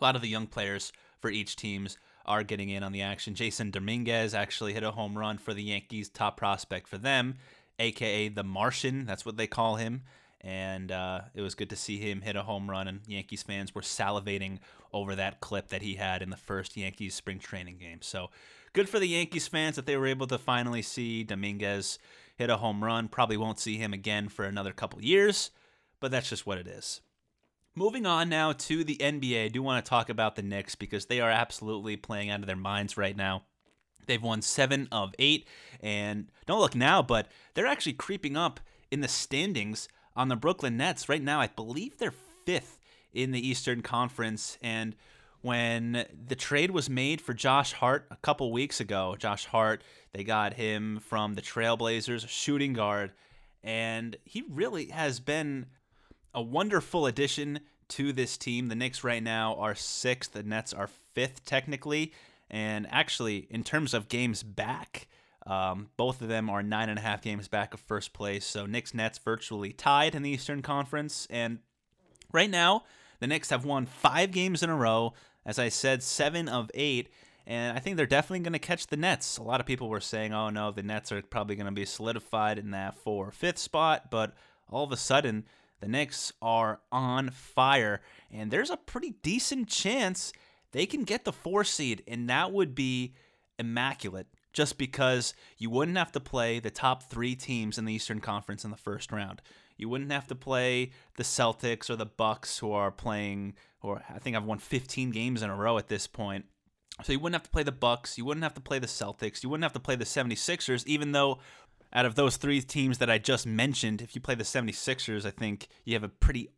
a 0.00 0.04
lot 0.04 0.16
of 0.16 0.22
the 0.22 0.28
young 0.28 0.46
players 0.46 0.92
for 1.20 1.30
each 1.30 1.56
teams 1.56 1.98
are 2.24 2.42
getting 2.42 2.70
in 2.70 2.82
on 2.82 2.92
the 2.92 3.02
action. 3.02 3.34
Jasson 3.34 3.70
Dominguez 3.70 4.32
actually 4.32 4.72
hit 4.72 4.82
a 4.82 4.92
home 4.92 5.18
run 5.18 5.38
for 5.38 5.52
the 5.52 5.62
Yankees, 5.62 6.08
top 6.08 6.36
prospect 6.36 6.88
for 6.88 6.98
them, 6.98 7.34
aka 7.78 8.28
the 8.28 8.44
Martian. 8.44 9.04
That's 9.04 9.26
what 9.26 9.36
they 9.36 9.46
call 9.46 9.76
him. 9.76 10.02
And 10.44 10.92
uh, 10.92 11.22
it 11.34 11.40
was 11.40 11.54
good 11.54 11.70
to 11.70 11.76
see 11.76 11.98
him 11.98 12.20
hit 12.20 12.36
a 12.36 12.42
home 12.42 12.68
run, 12.68 12.86
and 12.86 13.00
Yankees 13.06 13.42
fans 13.42 13.74
were 13.74 13.80
salivating 13.80 14.58
over 14.92 15.14
that 15.14 15.40
clip 15.40 15.68
that 15.68 15.80
he 15.80 15.94
had 15.94 16.20
in 16.20 16.28
the 16.28 16.36
first 16.36 16.76
Yankees 16.76 17.14
spring 17.14 17.38
training 17.38 17.78
game. 17.78 18.02
So 18.02 18.28
good 18.74 18.86
for 18.86 18.98
the 18.98 19.08
Yankees 19.08 19.48
fans 19.48 19.76
that 19.76 19.86
they 19.86 19.96
were 19.96 20.06
able 20.06 20.26
to 20.26 20.36
finally 20.36 20.82
see 20.82 21.24
Dominguez 21.24 21.98
hit 22.36 22.50
a 22.50 22.58
home 22.58 22.84
run. 22.84 23.08
Probably 23.08 23.38
won't 23.38 23.58
see 23.58 23.78
him 23.78 23.94
again 23.94 24.28
for 24.28 24.44
another 24.44 24.72
couple 24.72 25.02
years, 25.02 25.50
but 25.98 26.10
that's 26.10 26.28
just 26.28 26.46
what 26.46 26.58
it 26.58 26.66
is. 26.66 27.00
Moving 27.74 28.04
on 28.04 28.28
now 28.28 28.52
to 28.52 28.84
the 28.84 28.98
NBA, 28.98 29.46
I 29.46 29.48
do 29.48 29.62
want 29.62 29.82
to 29.82 29.88
talk 29.88 30.10
about 30.10 30.36
the 30.36 30.42
Knicks 30.42 30.74
because 30.74 31.06
they 31.06 31.20
are 31.20 31.30
absolutely 31.30 31.96
playing 31.96 32.28
out 32.28 32.40
of 32.40 32.46
their 32.46 32.54
minds 32.54 32.98
right 32.98 33.16
now. 33.16 33.44
They've 34.06 34.22
won 34.22 34.42
seven 34.42 34.88
of 34.92 35.14
eight, 35.18 35.48
and 35.80 36.28
don't 36.46 36.60
look 36.60 36.74
now, 36.74 37.02
but 37.02 37.28
they're 37.54 37.66
actually 37.66 37.94
creeping 37.94 38.36
up 38.36 38.60
in 38.90 39.00
the 39.00 39.08
standings 39.08 39.88
on 40.16 40.28
the 40.28 40.36
Brooklyn 40.36 40.76
Nets. 40.76 41.08
Right 41.08 41.22
now, 41.22 41.40
I 41.40 41.48
believe 41.48 41.98
they're 41.98 42.14
fifth 42.44 42.80
in 43.12 43.32
the 43.32 43.46
Eastern 43.46 43.82
Conference. 43.82 44.58
And 44.62 44.96
when 45.42 46.06
the 46.26 46.36
trade 46.36 46.70
was 46.70 46.88
made 46.88 47.20
for 47.20 47.34
Josh 47.34 47.72
Hart 47.74 48.06
a 48.10 48.16
couple 48.16 48.50
weeks 48.52 48.80
ago, 48.80 49.14
Josh 49.18 49.46
Hart, 49.46 49.82
they 50.12 50.24
got 50.24 50.54
him 50.54 51.00
from 51.00 51.34
the 51.34 51.42
Trailblazers, 51.42 52.28
shooting 52.28 52.72
guard, 52.72 53.12
and 53.62 54.16
he 54.24 54.44
really 54.48 54.86
has 54.86 55.20
been 55.20 55.66
a 56.34 56.42
wonderful 56.42 57.06
addition 57.06 57.60
to 57.88 58.12
this 58.12 58.36
team. 58.36 58.68
The 58.68 58.74
Knicks 58.74 59.04
right 59.04 59.22
now 59.22 59.54
are 59.56 59.74
sixth, 59.74 60.32
the 60.32 60.42
Nets 60.42 60.72
are 60.72 60.88
fifth 61.12 61.44
technically. 61.44 62.12
And 62.50 62.86
actually, 62.90 63.46
in 63.50 63.64
terms 63.64 63.94
of 63.94 64.08
games 64.08 64.42
back, 64.42 65.08
um, 65.46 65.90
both 65.96 66.22
of 66.22 66.28
them 66.28 66.48
are 66.48 66.62
nine 66.62 66.88
and 66.88 66.98
a 66.98 67.02
half 67.02 67.20
games 67.20 67.48
back 67.48 67.74
of 67.74 67.80
first 67.80 68.12
place. 68.12 68.46
So 68.46 68.66
Knicks 68.66 68.94
Nets 68.94 69.18
virtually 69.18 69.72
tied 69.72 70.14
in 70.14 70.22
the 70.22 70.30
Eastern 70.30 70.62
Conference. 70.62 71.26
And 71.28 71.58
right 72.32 72.50
now, 72.50 72.84
the 73.20 73.26
Knicks 73.26 73.50
have 73.50 73.64
won 73.64 73.86
five 73.86 74.30
games 74.30 74.62
in 74.62 74.70
a 74.70 74.76
row. 74.76 75.12
As 75.44 75.58
I 75.58 75.68
said, 75.68 76.02
seven 76.02 76.48
of 76.48 76.70
eight. 76.72 77.10
And 77.46 77.76
I 77.76 77.80
think 77.80 77.98
they're 77.98 78.06
definitely 78.06 78.40
going 78.40 78.54
to 78.54 78.58
catch 78.58 78.86
the 78.86 78.96
Nets. 78.96 79.36
A 79.36 79.42
lot 79.42 79.60
of 79.60 79.66
people 79.66 79.90
were 79.90 80.00
saying, 80.00 80.32
oh 80.32 80.48
no, 80.48 80.70
the 80.70 80.82
Nets 80.82 81.12
are 81.12 81.20
probably 81.20 81.56
going 81.56 81.66
to 81.66 81.72
be 81.72 81.84
solidified 81.84 82.58
in 82.58 82.70
that 82.70 82.96
four 82.96 83.28
or 83.28 83.32
fifth 83.32 83.58
spot. 83.58 84.10
But 84.10 84.32
all 84.70 84.84
of 84.84 84.92
a 84.92 84.96
sudden, 84.96 85.44
the 85.80 85.88
Knicks 85.88 86.32
are 86.40 86.80
on 86.90 87.28
fire. 87.28 88.00
And 88.32 88.50
there's 88.50 88.70
a 88.70 88.78
pretty 88.78 89.16
decent 89.22 89.68
chance 89.68 90.32
they 90.72 90.86
can 90.86 91.04
get 91.04 91.24
the 91.26 91.32
four 91.34 91.64
seed. 91.64 92.02
And 92.08 92.30
that 92.30 92.50
would 92.50 92.74
be 92.74 93.12
immaculate 93.58 94.26
just 94.54 94.78
because 94.78 95.34
you 95.58 95.68
wouldn't 95.68 95.98
have 95.98 96.12
to 96.12 96.20
play 96.20 96.60
the 96.60 96.70
top 96.70 97.02
three 97.02 97.34
teams 97.34 97.76
in 97.76 97.84
the 97.84 97.92
Eastern 97.92 98.20
Conference 98.20 98.64
in 98.64 98.70
the 98.70 98.76
first 98.76 99.12
round. 99.12 99.42
You 99.76 99.88
wouldn't 99.88 100.12
have 100.12 100.28
to 100.28 100.34
play 100.34 100.92
the 101.16 101.24
Celtics 101.24 101.90
or 101.90 101.96
the 101.96 102.06
Bucks 102.06 102.58
who 102.58 102.72
are 102.72 102.90
playing 102.90 103.54
or 103.82 104.02
I 104.08 104.18
think 104.18 104.34
I've 104.34 104.44
won 104.44 104.58
15 104.58 105.10
games 105.10 105.42
in 105.42 105.50
a 105.50 105.56
row 105.56 105.76
at 105.76 105.88
this 105.88 106.06
point. 106.06 106.46
So 107.02 107.12
you 107.12 107.18
wouldn't 107.18 107.34
have 107.34 107.42
to 107.42 107.50
play 107.50 107.64
the 107.64 107.72
Bucks, 107.72 108.16
you 108.16 108.24
wouldn't 108.24 108.44
have 108.44 108.54
to 108.54 108.60
play 108.60 108.78
the 108.78 108.86
Celtics, 108.86 109.42
you 109.42 109.50
wouldn't 109.50 109.64
have 109.64 109.72
to 109.72 109.80
play 109.80 109.96
the 109.96 110.04
76ers 110.04 110.86
even 110.86 111.12
though 111.12 111.40
out 111.92 112.06
of 112.06 112.14
those 112.14 112.36
three 112.36 112.60
teams 112.60 112.98
that 112.98 113.10
I 113.10 113.18
just 113.18 113.46
mentioned, 113.46 114.02
if 114.02 114.14
you 114.14 114.20
play 114.20 114.34
the 114.34 114.44
76ers, 114.44 115.24
I 115.24 115.30
think 115.30 115.68
you 115.84 115.94
have 115.94 116.02
a 116.02 116.08
pretty 116.08 116.50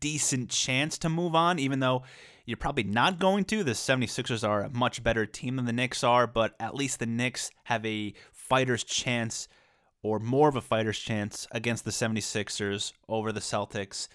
decent 0.00 0.50
chance 0.50 0.98
to 0.98 1.08
move 1.08 1.34
on 1.34 1.58
even 1.58 1.80
though 1.80 2.02
you're 2.44 2.56
probably 2.56 2.84
not 2.84 3.18
going 3.18 3.44
to. 3.44 3.62
The 3.62 3.72
76ers 3.72 4.46
are 4.46 4.62
a 4.62 4.70
much 4.70 5.02
better 5.02 5.26
team 5.26 5.56
than 5.56 5.66
the 5.66 5.72
Knicks 5.72 6.02
are, 6.02 6.26
but 6.26 6.54
at 6.58 6.74
least 6.74 6.98
the 6.98 7.06
Knicks 7.06 7.50
have 7.64 7.84
a 7.84 8.14
fighter's 8.32 8.84
chance 8.84 9.48
or 10.02 10.18
more 10.18 10.48
of 10.48 10.56
a 10.56 10.60
fighter's 10.60 10.98
chance 10.98 11.46
against 11.50 11.84
the 11.84 11.90
76ers 11.90 12.92
over 13.08 13.32
the 13.32 13.40
Celtics 13.40 14.08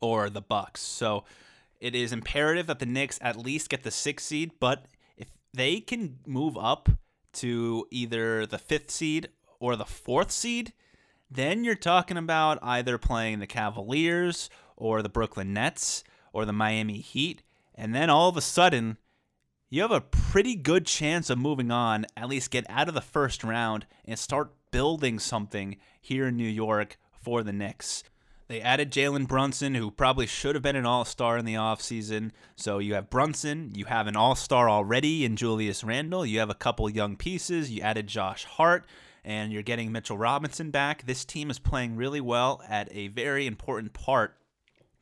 or 0.00 0.28
the 0.30 0.40
Bucks. 0.40 0.80
So 0.80 1.24
it 1.80 1.94
is 1.94 2.12
imperative 2.12 2.66
that 2.66 2.78
the 2.78 2.86
Knicks 2.86 3.18
at 3.22 3.36
least 3.36 3.70
get 3.70 3.84
the 3.84 3.90
sixth 3.90 4.26
seed, 4.26 4.52
but 4.58 4.86
if 5.16 5.28
they 5.54 5.80
can 5.80 6.18
move 6.26 6.56
up 6.58 6.88
to 7.34 7.86
either 7.90 8.46
the 8.46 8.58
fifth 8.58 8.90
seed 8.90 9.28
or 9.60 9.76
the 9.76 9.84
fourth 9.84 10.30
seed, 10.30 10.72
then 11.30 11.62
you're 11.62 11.74
talking 11.76 12.16
about 12.16 12.58
either 12.62 12.98
playing 12.98 13.38
the 13.38 13.46
Cavaliers 13.46 14.50
or 14.80 15.02
the 15.02 15.08
Brooklyn 15.08 15.52
Nets 15.52 16.02
or 16.32 16.44
the 16.44 16.52
Miami 16.52 16.98
Heat. 16.98 17.42
And 17.74 17.94
then 17.94 18.10
all 18.10 18.28
of 18.28 18.36
a 18.36 18.40
sudden, 18.40 18.96
you 19.68 19.82
have 19.82 19.92
a 19.92 20.00
pretty 20.00 20.56
good 20.56 20.86
chance 20.86 21.30
of 21.30 21.38
moving 21.38 21.70
on, 21.70 22.06
at 22.16 22.28
least 22.28 22.50
get 22.50 22.66
out 22.68 22.88
of 22.88 22.94
the 22.94 23.00
first 23.00 23.44
round 23.44 23.86
and 24.04 24.18
start 24.18 24.52
building 24.72 25.18
something 25.18 25.76
here 26.00 26.26
in 26.26 26.36
New 26.36 26.48
York 26.48 26.98
for 27.12 27.42
the 27.42 27.52
Knicks. 27.52 28.02
They 28.48 28.60
added 28.60 28.90
Jalen 28.90 29.28
Brunson, 29.28 29.76
who 29.76 29.92
probably 29.92 30.26
should 30.26 30.56
have 30.56 30.62
been 30.62 30.74
an 30.74 30.86
all 30.86 31.04
star 31.04 31.38
in 31.38 31.44
the 31.44 31.54
offseason. 31.54 32.32
So 32.56 32.78
you 32.78 32.94
have 32.94 33.08
Brunson, 33.08 33.70
you 33.76 33.84
have 33.84 34.08
an 34.08 34.16
all 34.16 34.34
star 34.34 34.68
already 34.68 35.24
in 35.24 35.36
Julius 35.36 35.84
Randle, 35.84 36.26
you 36.26 36.40
have 36.40 36.50
a 36.50 36.54
couple 36.54 36.90
young 36.90 37.16
pieces, 37.16 37.70
you 37.70 37.80
added 37.80 38.08
Josh 38.08 38.44
Hart, 38.44 38.86
and 39.24 39.52
you're 39.52 39.62
getting 39.62 39.92
Mitchell 39.92 40.18
Robinson 40.18 40.72
back. 40.72 41.06
This 41.06 41.24
team 41.24 41.48
is 41.48 41.60
playing 41.60 41.94
really 41.94 42.20
well 42.20 42.60
at 42.68 42.88
a 42.90 43.06
very 43.06 43.46
important 43.46 43.92
part 43.92 44.36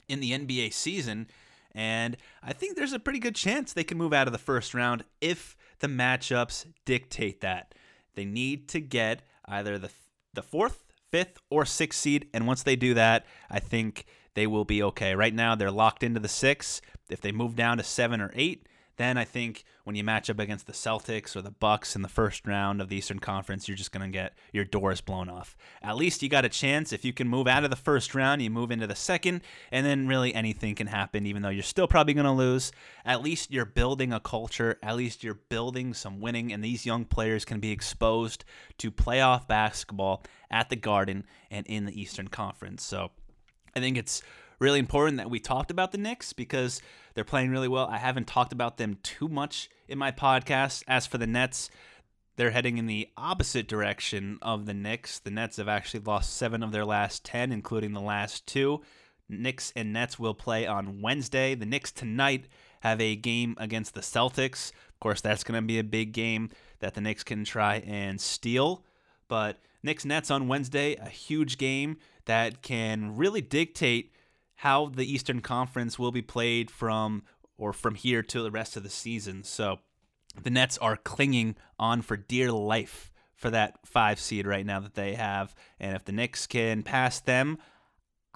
in 0.08 0.20
the 0.20 0.32
NBA 0.32 0.72
season. 0.72 1.28
And 1.72 2.16
I 2.42 2.52
think 2.52 2.76
there's 2.76 2.92
a 2.92 2.98
pretty 2.98 3.18
good 3.18 3.34
chance 3.34 3.72
they 3.72 3.84
can 3.84 3.98
move 3.98 4.12
out 4.12 4.26
of 4.26 4.32
the 4.32 4.38
first 4.38 4.74
round 4.74 5.04
if 5.20 5.56
the 5.80 5.86
matchups 5.86 6.66
dictate 6.84 7.40
that. 7.42 7.74
They 8.14 8.24
need 8.24 8.68
to 8.70 8.80
get 8.80 9.22
either 9.44 9.78
the 9.78 9.90
the 10.34 10.42
fourth, 10.42 10.84
fifth, 11.10 11.38
or 11.50 11.64
sixth 11.64 12.00
seed, 12.00 12.28
and 12.32 12.46
once 12.46 12.62
they 12.62 12.76
do 12.76 12.94
that, 12.94 13.26
I 13.50 13.60
think 13.60 14.06
they 14.34 14.46
will 14.46 14.64
be 14.64 14.82
okay. 14.82 15.14
Right 15.14 15.34
now, 15.34 15.54
they're 15.54 15.70
locked 15.70 16.02
into 16.02 16.20
the 16.20 16.28
six. 16.28 16.80
If 17.08 17.20
they 17.20 17.32
move 17.32 17.56
down 17.56 17.78
to 17.78 17.82
seven 17.82 18.20
or 18.20 18.30
eight, 18.34 18.68
then 18.98 19.16
I 19.16 19.24
think 19.24 19.64
when 19.84 19.96
you 19.96 20.04
match 20.04 20.28
up 20.28 20.38
against 20.38 20.66
the 20.66 20.72
Celtics 20.72 21.34
or 21.34 21.40
the 21.40 21.50
Bucks 21.50 21.96
in 21.96 22.02
the 22.02 22.08
first 22.08 22.46
round 22.46 22.82
of 22.82 22.88
the 22.88 22.96
Eastern 22.96 23.20
Conference, 23.20 23.66
you're 23.66 23.76
just 23.76 23.92
going 23.92 24.04
to 24.04 24.12
get 24.12 24.36
your 24.52 24.64
doors 24.64 25.00
blown 25.00 25.30
off. 25.30 25.56
At 25.82 25.96
least 25.96 26.22
you 26.22 26.28
got 26.28 26.44
a 26.44 26.48
chance. 26.50 26.92
If 26.92 27.04
you 27.04 27.12
can 27.12 27.28
move 27.28 27.46
out 27.46 27.64
of 27.64 27.70
the 27.70 27.76
first 27.76 28.14
round, 28.14 28.42
you 28.42 28.50
move 28.50 28.70
into 28.70 28.86
the 28.86 28.96
second, 28.96 29.40
and 29.72 29.86
then 29.86 30.08
really 30.08 30.34
anything 30.34 30.74
can 30.74 30.88
happen, 30.88 31.26
even 31.26 31.42
though 31.42 31.48
you're 31.48 31.62
still 31.62 31.88
probably 31.88 32.12
going 32.12 32.26
to 32.26 32.32
lose. 32.32 32.72
At 33.04 33.22
least 33.22 33.52
you're 33.52 33.64
building 33.64 34.12
a 34.12 34.20
culture. 34.20 34.78
At 34.82 34.96
least 34.96 35.24
you're 35.24 35.34
building 35.34 35.94
some 35.94 36.20
winning, 36.20 36.52
and 36.52 36.62
these 36.62 36.84
young 36.84 37.04
players 37.04 37.44
can 37.44 37.60
be 37.60 37.70
exposed 37.70 38.44
to 38.78 38.90
playoff 38.90 39.46
basketball 39.46 40.24
at 40.50 40.68
the 40.70 40.76
Garden 40.76 41.24
and 41.50 41.66
in 41.66 41.86
the 41.86 41.98
Eastern 41.98 42.28
Conference. 42.28 42.82
So 42.82 43.12
I 43.74 43.80
think 43.80 43.96
it's 43.96 44.22
really 44.58 44.78
important 44.78 45.18
that 45.18 45.30
we 45.30 45.38
talked 45.38 45.70
about 45.70 45.92
the 45.92 45.98
Knicks 45.98 46.32
because 46.32 46.82
they're 47.18 47.24
playing 47.24 47.50
really 47.50 47.66
well. 47.66 47.88
I 47.88 47.98
haven't 47.98 48.28
talked 48.28 48.52
about 48.52 48.76
them 48.76 48.96
too 49.02 49.26
much 49.26 49.68
in 49.88 49.98
my 49.98 50.12
podcast. 50.12 50.84
As 50.86 51.04
for 51.04 51.18
the 51.18 51.26
Nets, 51.26 51.68
they're 52.36 52.52
heading 52.52 52.78
in 52.78 52.86
the 52.86 53.08
opposite 53.16 53.66
direction 53.66 54.38
of 54.40 54.66
the 54.66 54.72
Knicks. 54.72 55.18
The 55.18 55.32
Nets 55.32 55.56
have 55.56 55.66
actually 55.66 56.04
lost 56.04 56.36
seven 56.36 56.62
of 56.62 56.70
their 56.70 56.84
last 56.84 57.24
10, 57.24 57.50
including 57.50 57.92
the 57.92 58.00
last 58.00 58.46
two. 58.46 58.82
Knicks 59.28 59.72
and 59.74 59.92
Nets 59.92 60.16
will 60.16 60.32
play 60.32 60.64
on 60.64 61.02
Wednesday. 61.02 61.56
The 61.56 61.66
Knicks 61.66 61.90
tonight 61.90 62.46
have 62.82 63.00
a 63.00 63.16
game 63.16 63.56
against 63.58 63.94
the 63.94 64.00
Celtics. 64.00 64.70
Of 64.70 65.00
course, 65.00 65.20
that's 65.20 65.42
going 65.42 65.60
to 65.60 65.66
be 65.66 65.80
a 65.80 65.84
big 65.84 66.12
game 66.12 66.50
that 66.78 66.94
the 66.94 67.00
Knicks 67.00 67.24
can 67.24 67.44
try 67.44 67.82
and 67.84 68.20
steal. 68.20 68.84
But 69.26 69.58
Knicks 69.82 70.04
Nets 70.04 70.30
on 70.30 70.46
Wednesday, 70.46 70.94
a 70.94 71.08
huge 71.08 71.58
game 71.58 71.96
that 72.26 72.62
can 72.62 73.16
really 73.16 73.40
dictate 73.40 74.12
how 74.58 74.86
the 74.86 75.10
Eastern 75.10 75.40
Conference 75.40 76.00
will 76.00 76.10
be 76.10 76.20
played 76.20 76.68
from 76.68 77.22
or 77.56 77.72
from 77.72 77.94
here 77.94 78.24
to 78.24 78.42
the 78.42 78.50
rest 78.50 78.76
of 78.76 78.82
the 78.82 78.90
season. 78.90 79.44
So 79.44 79.78
the 80.42 80.50
Nets 80.50 80.76
are 80.78 80.96
clinging 80.96 81.54
on 81.78 82.02
for 82.02 82.16
dear 82.16 82.50
life 82.50 83.12
for 83.36 83.50
that 83.50 83.78
five 83.86 84.18
seed 84.18 84.48
right 84.48 84.66
now 84.66 84.80
that 84.80 84.94
they 84.94 85.14
have. 85.14 85.54
And 85.78 85.94
if 85.94 86.04
the 86.04 86.10
Knicks 86.10 86.48
can 86.48 86.82
pass 86.82 87.20
them, 87.20 87.58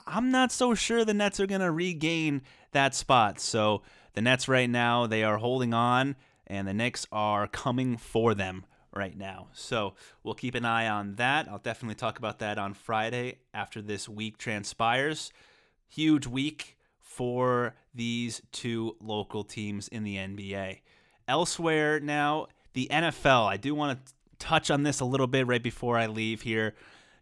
I'm 0.07 0.31
not 0.31 0.53
so 0.53 0.77
sure 0.77 1.05
the 1.05 1.13
Nets 1.13 1.41
are 1.41 1.47
going 1.49 1.61
to 1.61 1.73
regain 1.73 2.43
that 2.71 2.95
spot. 2.95 3.41
So 3.41 3.83
the 4.15 4.23
Nets 4.23 4.47
right 4.47 4.71
now, 4.71 5.09
they 5.09 5.25
are 5.25 5.39
holding 5.39 5.75
on, 5.75 6.15
and 6.47 6.69
the 6.69 6.75
Knicks 6.75 7.05
are 7.11 7.49
coming 7.49 7.97
for 7.97 8.33
them 8.33 8.65
right 8.95 9.19
now. 9.19 9.49
So 9.55 9.95
we'll 10.23 10.35
keep 10.35 10.55
an 10.55 10.65
eye 10.65 10.87
on 10.87 11.17
that. 11.17 11.49
I'll 11.49 11.59
definitely 11.59 11.97
talk 11.97 12.19
about 12.19 12.39
that 12.39 12.59
on 12.59 12.75
Friday 12.75 13.39
after 13.53 13.83
this 13.83 14.09
week 14.09 14.39
transpires 14.39 15.33
huge 15.93 16.27
week 16.27 16.79
for 17.01 17.75
these 17.95 18.41
two 18.51 18.97
local 19.01 19.45
teams 19.45 19.89
in 19.89 20.05
the 20.05 20.17
NBA. 20.17 20.81
Elsewhere 21.29 22.01
now, 22.01 22.47
the 22.73 22.89
NFL. 22.91 23.47
I 23.47 23.59
do 23.59 23.75
want 23.75 24.05
to 24.07 24.13
touch 24.39 24.71
on 24.71 24.83
this 24.83 25.01
a 25.01 25.05
little 25.05 25.27
bit 25.27 25.47
right 25.47 25.63
before 25.63 25.99
I 25.99 26.07
leave 26.07 26.43
here. 26.43 26.75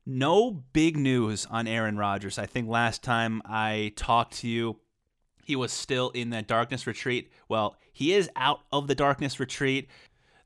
No 0.06 0.52
big 0.72 0.96
news 0.96 1.46
on 1.50 1.66
Aaron 1.66 1.96
Rodgers. 1.96 2.38
I 2.38 2.46
think 2.46 2.68
last 2.68 3.02
time 3.02 3.42
I 3.44 3.92
talked 3.96 4.34
to 4.38 4.48
you, 4.48 4.76
he 5.44 5.56
was 5.56 5.72
still 5.72 6.10
in 6.10 6.30
that 6.30 6.46
darkness 6.46 6.86
retreat. 6.86 7.32
Well, 7.48 7.76
he 7.92 8.14
is 8.14 8.30
out 8.36 8.60
of 8.72 8.86
the 8.86 8.94
darkness 8.94 9.40
retreat. 9.40 9.88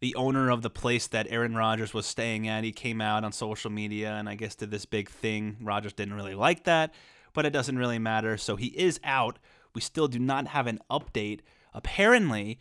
The 0.00 0.14
owner 0.14 0.50
of 0.50 0.62
the 0.62 0.70
place 0.70 1.06
that 1.08 1.26
Aaron 1.28 1.54
Rodgers 1.54 1.92
was 1.92 2.06
staying 2.06 2.48
at, 2.48 2.64
he 2.64 2.72
came 2.72 3.02
out 3.02 3.22
on 3.22 3.32
social 3.32 3.70
media 3.70 4.12
and 4.12 4.28
I 4.28 4.34
guess 4.34 4.54
did 4.54 4.70
this 4.70 4.86
big 4.86 5.10
thing. 5.10 5.58
Rodgers 5.60 5.92
didn't 5.92 6.14
really 6.14 6.34
like 6.34 6.64
that 6.64 6.94
but 7.34 7.44
it 7.44 7.52
doesn't 7.52 7.78
really 7.78 7.98
matter. 7.98 8.38
So 8.38 8.56
he 8.56 8.68
is 8.68 8.98
out. 9.04 9.38
We 9.74 9.80
still 9.80 10.08
do 10.08 10.18
not 10.18 10.48
have 10.48 10.66
an 10.66 10.78
update. 10.90 11.40
Apparently, 11.74 12.58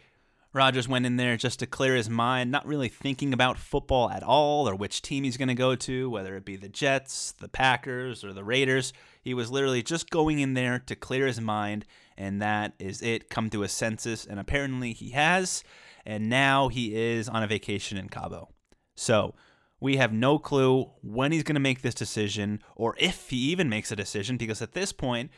Rodgers 0.53 0.88
went 0.88 1.08
in 1.08 1.18
there 1.18 1.36
just 1.36 1.60
to 1.60 1.65
clear 1.65 1.96
his 1.96 2.10
mind, 2.10 2.51
not 2.51 2.68
really 2.68 2.88
thinking 2.88 3.34
about 3.34 3.58
football 3.58 4.12
at 4.12 4.22
all 4.22 4.70
or 4.70 4.75
which 4.75 5.01
team 5.01 5.24
he's 5.24 5.38
going 5.38 5.48
to 5.48 5.56
go 5.56 5.75
to, 5.75 6.10
whether 6.12 6.36
it 6.36 6.46
be 6.46 6.56
the 6.56 6.70
Jets, 6.70 7.34
the 7.39 7.48
Packers, 7.48 8.24
or 8.24 8.34
the 8.34 8.44
Raiders. 8.44 8.94
He 9.22 9.34
was 9.34 9.50
literally 9.50 9.82
just 9.82 10.12
going 10.12 10.39
in 10.39 10.53
there 10.53 10.77
to 10.86 10.96
clear 10.96 11.25
his 11.25 11.42
mind, 11.42 11.86
and 12.15 12.39
that 12.42 12.74
is 12.77 13.01
it. 13.01 13.32
Come 13.32 13.50
to 13.50 13.63
a 13.63 13.70
census, 13.70 14.25
and 14.25 14.39
apparently 14.39 14.94
he 14.94 15.10
has, 15.10 15.63
and 16.06 16.30
now 16.30 16.68
he 16.68 16.96
is 16.96 17.27
on 17.27 17.42
a 17.42 17.48
vacation 17.48 17.98
in 17.98 18.10
Cabo. 18.10 18.50
So, 18.96 19.34
we 19.84 19.98
have 19.98 20.13
no 20.13 20.40
clue 20.40 20.90
when 21.02 21.34
he's 21.34 21.44
going 21.44 21.56
to 21.56 21.60
make 21.60 21.82
this 21.82 21.94
decision 21.94 22.63
or 22.78 22.96
if 22.98 23.30
he 23.30 23.36
even 23.52 23.68
makes 23.68 23.92
a 23.92 23.98
decision 23.98 24.38
because 24.38 24.62
at 24.62 24.72
this 24.72 24.94
point, 24.94 25.30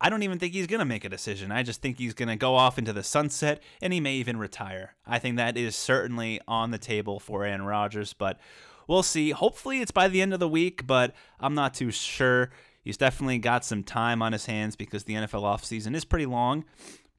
I 0.00 0.10
don't 0.10 0.24
even 0.24 0.40
think 0.40 0.52
he's 0.52 0.66
going 0.66 0.80
to 0.80 0.84
make 0.84 1.04
a 1.04 1.08
decision. 1.08 1.52
I 1.52 1.62
just 1.62 1.80
think 1.80 1.96
he's 1.96 2.12
going 2.12 2.28
to 2.28 2.34
go 2.34 2.56
off 2.56 2.76
into 2.76 2.92
the 2.92 3.04
sunset 3.04 3.62
and 3.80 3.92
he 3.92 4.00
may 4.00 4.14
even 4.14 4.36
retire. 4.36 4.96
I 5.06 5.20
think 5.20 5.36
that 5.36 5.56
is 5.56 5.76
certainly 5.76 6.40
on 6.48 6.72
the 6.72 6.78
table 6.78 7.20
for 7.20 7.44
Aaron 7.44 7.62
Rodgers, 7.62 8.14
but 8.14 8.40
we'll 8.88 9.04
see. 9.04 9.30
Hopefully 9.30 9.80
it's 9.80 9.92
by 9.92 10.08
the 10.08 10.22
end 10.22 10.34
of 10.34 10.40
the 10.40 10.48
week, 10.48 10.84
but 10.84 11.14
I'm 11.38 11.54
not 11.54 11.72
too 11.72 11.92
sure. 11.92 12.50
He's 12.82 12.96
definitely 12.96 13.38
got 13.38 13.64
some 13.64 13.84
time 13.84 14.22
on 14.22 14.32
his 14.32 14.46
hands 14.46 14.74
because 14.74 15.04
the 15.04 15.14
NFL 15.14 15.44
offseason 15.44 15.94
is 15.94 16.04
pretty 16.04 16.26
long, 16.26 16.64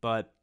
but 0.02 0.34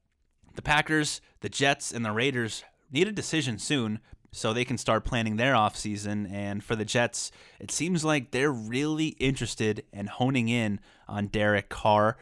the 0.55 0.63
Packers, 0.63 1.21
the 1.41 1.51
Jets, 1.51 1.93
and 1.93 2.07
the 2.07 2.13
Raiders 2.13 2.65
need 2.91 3.07
a 3.07 3.13
decision 3.13 3.59
soon 3.59 4.01
so 4.37 4.53
they 4.53 4.65
can 4.65 4.79
start 4.79 5.05
planning 5.05 5.37
their 5.37 5.55
offseason. 5.55 6.31
And 6.31 6.63
for 6.63 6.77
the 6.77 6.85
Jets, 6.85 7.33
it 7.59 7.71
seems 7.71 8.05
like 8.05 8.31
they're 8.31 8.53
really 8.53 9.09
interested 9.19 9.85
in 9.93 10.07
honing 10.07 10.49
in 10.49 10.81
on 11.09 11.29
Derek 11.29 11.69
Carr. 11.69 12.17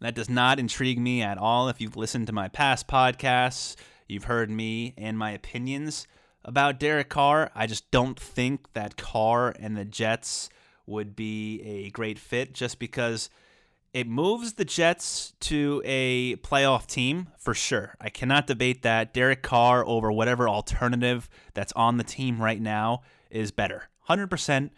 That 0.00 0.14
does 0.14 0.30
not 0.30 0.58
intrigue 0.58 1.00
me 1.00 1.22
at 1.22 1.38
all. 1.38 1.68
If 1.68 1.80
you've 1.80 1.96
listened 1.96 2.28
to 2.28 2.32
my 2.32 2.48
past 2.48 2.86
podcasts, 2.86 3.76
You've 4.08 4.24
heard 4.24 4.50
me 4.50 4.94
and 4.96 5.18
my 5.18 5.32
opinions 5.32 6.06
about 6.42 6.80
Derek 6.80 7.10
Carr. 7.10 7.50
I 7.54 7.66
just 7.66 7.90
don't 7.90 8.18
think 8.18 8.72
that 8.72 8.96
Carr 8.96 9.54
and 9.60 9.76
the 9.76 9.84
Jets 9.84 10.48
would 10.86 11.14
be 11.14 11.60
a 11.62 11.90
great 11.90 12.18
fit 12.18 12.54
just 12.54 12.78
because 12.78 13.28
it 13.92 14.06
moves 14.06 14.54
the 14.54 14.64
Jets 14.64 15.32
to 15.40 15.82
a 15.84 16.36
playoff 16.36 16.86
team 16.86 17.28
for 17.38 17.54
sure. 17.54 17.94
I 18.00 18.10
cannot 18.10 18.46
debate 18.46 18.82
that. 18.82 19.14
Derek 19.14 19.42
Carr 19.42 19.84
over 19.86 20.12
whatever 20.12 20.48
alternative 20.48 21.28
that's 21.54 21.72
on 21.72 21.96
the 21.96 22.04
team 22.04 22.40
right 22.40 22.60
now 22.60 23.02
is 23.30 23.50
better. 23.50 23.88
100%. 24.08 24.70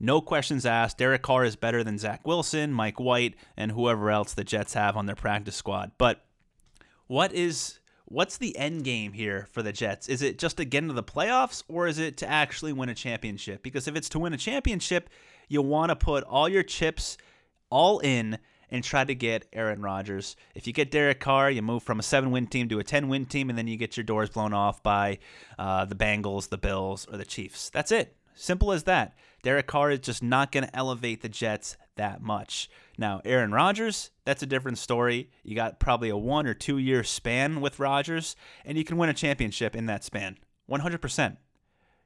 No 0.00 0.20
questions 0.20 0.64
asked. 0.64 0.98
Derek 0.98 1.22
Carr 1.22 1.44
is 1.44 1.56
better 1.56 1.82
than 1.82 1.98
Zach 1.98 2.26
Wilson, 2.26 2.72
Mike 2.72 3.00
White, 3.00 3.34
and 3.56 3.72
whoever 3.72 4.10
else 4.10 4.32
the 4.34 4.44
Jets 4.44 4.74
have 4.74 4.96
on 4.96 5.06
their 5.06 5.16
practice 5.16 5.56
squad. 5.56 5.92
But 5.98 6.24
what 7.06 7.32
is 7.32 7.80
what's 8.04 8.38
the 8.38 8.56
end 8.56 8.84
game 8.84 9.12
here 9.12 9.48
for 9.50 9.62
the 9.62 9.72
Jets? 9.72 10.08
Is 10.08 10.22
it 10.22 10.38
just 10.38 10.56
to 10.58 10.64
get 10.64 10.82
into 10.82 10.94
the 10.94 11.02
playoffs 11.02 11.62
or 11.68 11.86
is 11.86 11.98
it 11.98 12.16
to 12.18 12.28
actually 12.28 12.72
win 12.72 12.88
a 12.88 12.94
championship? 12.94 13.62
Because 13.62 13.88
if 13.88 13.96
it's 13.96 14.08
to 14.10 14.18
win 14.18 14.32
a 14.32 14.38
championship, 14.38 15.10
you 15.48 15.62
want 15.62 15.90
to 15.90 15.96
put 15.96 16.24
all 16.24 16.48
your 16.48 16.62
chips 16.62 17.18
all 17.70 17.98
in 17.98 18.38
and 18.70 18.84
try 18.84 19.04
to 19.04 19.14
get 19.14 19.46
Aaron 19.52 19.82
Rodgers. 19.82 20.36
If 20.54 20.66
you 20.66 20.72
get 20.72 20.90
Derek 20.90 21.20
Carr, 21.20 21.50
you 21.50 21.62
move 21.62 21.82
from 21.82 21.98
a 21.98 22.02
seven 22.02 22.30
win 22.30 22.46
team 22.46 22.68
to 22.68 22.78
a 22.78 22.84
10 22.84 23.08
win 23.08 23.26
team, 23.26 23.48
and 23.48 23.58
then 23.58 23.66
you 23.66 23.76
get 23.76 23.96
your 23.96 24.04
doors 24.04 24.30
blown 24.30 24.52
off 24.52 24.82
by 24.82 25.18
uh, 25.58 25.84
the 25.84 25.94
Bengals, 25.94 26.48
the 26.48 26.58
Bills, 26.58 27.06
or 27.10 27.16
the 27.16 27.24
Chiefs. 27.24 27.70
That's 27.70 27.92
it. 27.92 28.16
Simple 28.34 28.72
as 28.72 28.84
that. 28.84 29.16
Derek 29.42 29.66
Carr 29.66 29.90
is 29.90 30.00
just 30.00 30.22
not 30.22 30.52
going 30.52 30.64
to 30.64 30.76
elevate 30.76 31.22
the 31.22 31.28
Jets 31.28 31.76
that 31.96 32.22
much. 32.22 32.68
Now, 32.96 33.20
Aaron 33.24 33.52
Rodgers, 33.52 34.10
that's 34.24 34.42
a 34.42 34.46
different 34.46 34.78
story. 34.78 35.30
You 35.42 35.54
got 35.54 35.80
probably 35.80 36.08
a 36.08 36.16
one 36.16 36.46
or 36.46 36.54
two 36.54 36.78
year 36.78 37.04
span 37.04 37.60
with 37.60 37.78
Rodgers, 37.78 38.36
and 38.64 38.78
you 38.78 38.84
can 38.84 38.96
win 38.96 39.08
a 39.08 39.14
championship 39.14 39.76
in 39.76 39.86
that 39.86 40.04
span. 40.04 40.38
100%. 40.70 41.36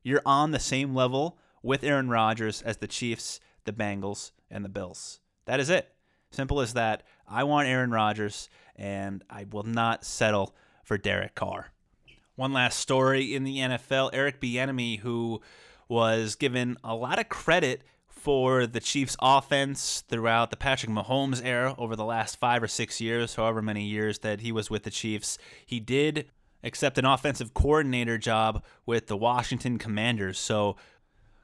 You're 0.02 0.22
on 0.24 0.50
the 0.50 0.58
same 0.58 0.94
level 0.94 1.38
with 1.62 1.84
Aaron 1.84 2.08
Rodgers 2.08 2.62
as 2.62 2.78
the 2.78 2.88
Chiefs, 2.88 3.40
the 3.64 3.72
Bengals, 3.72 4.32
and 4.50 4.64
the 4.64 4.68
Bills. 4.68 5.20
That 5.46 5.60
is 5.60 5.70
it. 5.70 5.92
Simple 6.32 6.60
as 6.60 6.74
that. 6.74 7.02
I 7.28 7.44
want 7.44 7.68
Aaron 7.68 7.90
Rodgers, 7.90 8.48
and 8.74 9.22
I 9.30 9.46
will 9.50 9.62
not 9.62 10.04
settle 10.04 10.54
for 10.82 10.98
Derek 10.98 11.34
Carr. 11.34 11.68
One 12.34 12.52
last 12.52 12.78
story 12.78 13.34
in 13.34 13.44
the 13.44 13.58
NFL 13.58 14.10
Eric 14.12 14.40
Bieniemy, 14.40 15.00
who 15.00 15.40
was 15.88 16.34
given 16.34 16.78
a 16.82 16.94
lot 16.94 17.18
of 17.18 17.28
credit 17.28 17.82
for 18.08 18.66
the 18.66 18.80
Chiefs' 18.80 19.16
offense 19.20 20.02
throughout 20.08 20.50
the 20.50 20.56
Patrick 20.56 20.90
Mahomes 20.90 21.44
era 21.44 21.74
over 21.76 21.94
the 21.94 22.04
last 22.04 22.38
five 22.38 22.62
or 22.62 22.68
six 22.68 23.00
years, 23.00 23.34
however 23.34 23.60
many 23.60 23.84
years 23.84 24.20
that 24.20 24.40
he 24.40 24.52
was 24.52 24.70
with 24.70 24.84
the 24.84 24.90
Chiefs. 24.90 25.36
He 25.66 25.80
did 25.80 26.30
accept 26.64 26.98
an 26.98 27.04
offensive 27.04 27.52
coordinator 27.52 28.18
job 28.18 28.64
with 28.86 29.08
the 29.08 29.16
Washington 29.16 29.76
Commanders. 29.76 30.38
So 30.38 30.76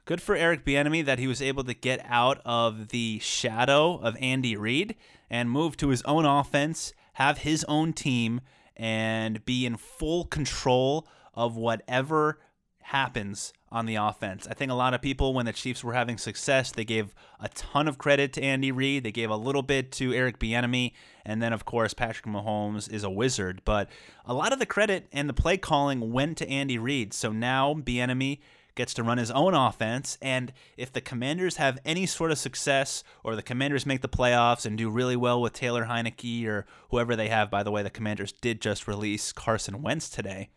good 0.09 0.23
for 0.23 0.35
Eric 0.35 0.65
Bieniemy 0.65 1.05
that 1.05 1.19
he 1.19 1.27
was 1.27 1.39
able 1.39 1.63
to 1.63 1.73
get 1.75 2.03
out 2.03 2.41
of 2.43 2.87
the 2.87 3.19
shadow 3.19 3.93
of 3.97 4.17
Andy 4.19 4.55
Reid 4.55 4.95
and 5.29 5.51
move 5.51 5.77
to 5.77 5.89
his 5.89 6.01
own 6.01 6.25
offense, 6.25 6.93
have 7.13 7.37
his 7.37 7.63
own 7.65 7.93
team, 7.93 8.41
and 8.75 9.45
be 9.45 9.67
in 9.67 9.77
full 9.77 10.25
control 10.25 11.07
of 11.35 11.55
whatever 11.55 12.39
happens 12.81 13.53
on 13.71 13.85
the 13.85 13.93
offense. 13.93 14.47
I 14.49 14.55
think 14.55 14.71
a 14.71 14.73
lot 14.73 14.95
of 14.95 15.01
people, 15.03 15.35
when 15.35 15.45
the 15.45 15.53
Chiefs 15.53 15.83
were 15.83 15.93
having 15.93 16.17
success, 16.17 16.71
they 16.71 16.85
gave 16.85 17.13
a 17.39 17.47
ton 17.49 17.87
of 17.87 17.99
credit 17.99 18.33
to 18.33 18.41
Andy 18.41 18.71
Reid. 18.71 19.03
They 19.03 19.11
gave 19.11 19.29
a 19.29 19.35
little 19.35 19.61
bit 19.61 19.91
to 19.91 20.11
Eric 20.11 20.39
Bieniemy, 20.39 20.93
and 21.23 21.39
then 21.39 21.53
of 21.53 21.65
course 21.65 21.93
Patrick 21.93 22.25
Mahomes 22.25 22.91
is 22.91 23.03
a 23.03 23.11
wizard. 23.11 23.61
But 23.63 23.89
a 24.25 24.33
lot 24.33 24.53
of 24.53 24.57
the 24.57 24.65
credit 24.65 25.07
and 25.11 25.29
the 25.29 25.33
play 25.33 25.57
calling 25.57 26.11
went 26.11 26.39
to 26.39 26.49
Andy 26.49 26.79
Reid. 26.79 27.13
So 27.13 27.31
now 27.31 27.75
Bieniemy 27.75 28.39
gets 28.79 28.93
to 28.93 29.03
run 29.03 29.17
his 29.17 29.29
own 29.31 29.53
offense. 29.53 30.17
And 30.21 30.53
if 30.77 30.93
the 30.93 31.01
Commanders 31.01 31.57
have 31.57 31.79
any 31.83 32.05
sort 32.05 32.31
of 32.31 32.37
success, 32.37 33.03
or 33.25 33.35
the 33.35 33.43
Commanders 33.43 33.85
make 33.85 33.99
the 33.99 34.07
playoffs 34.07 34.65
and 34.65 34.77
do 34.77 34.89
really 34.89 35.17
well 35.17 35.41
with 35.41 35.51
Taylor 35.51 35.83
Heinicke 35.83 36.47
or 36.47 36.65
whoever 36.89 37.13
they 37.13 37.27
have, 37.27 37.51
by 37.51 37.61
the 37.61 37.71
way, 37.71 37.83
the 37.83 37.89
Commanders 37.89 38.31
did 38.31 38.61
just 38.61 38.87
release 38.87 39.33
Carson 39.33 39.81
Wentz 39.81 40.07
today. 40.09 40.47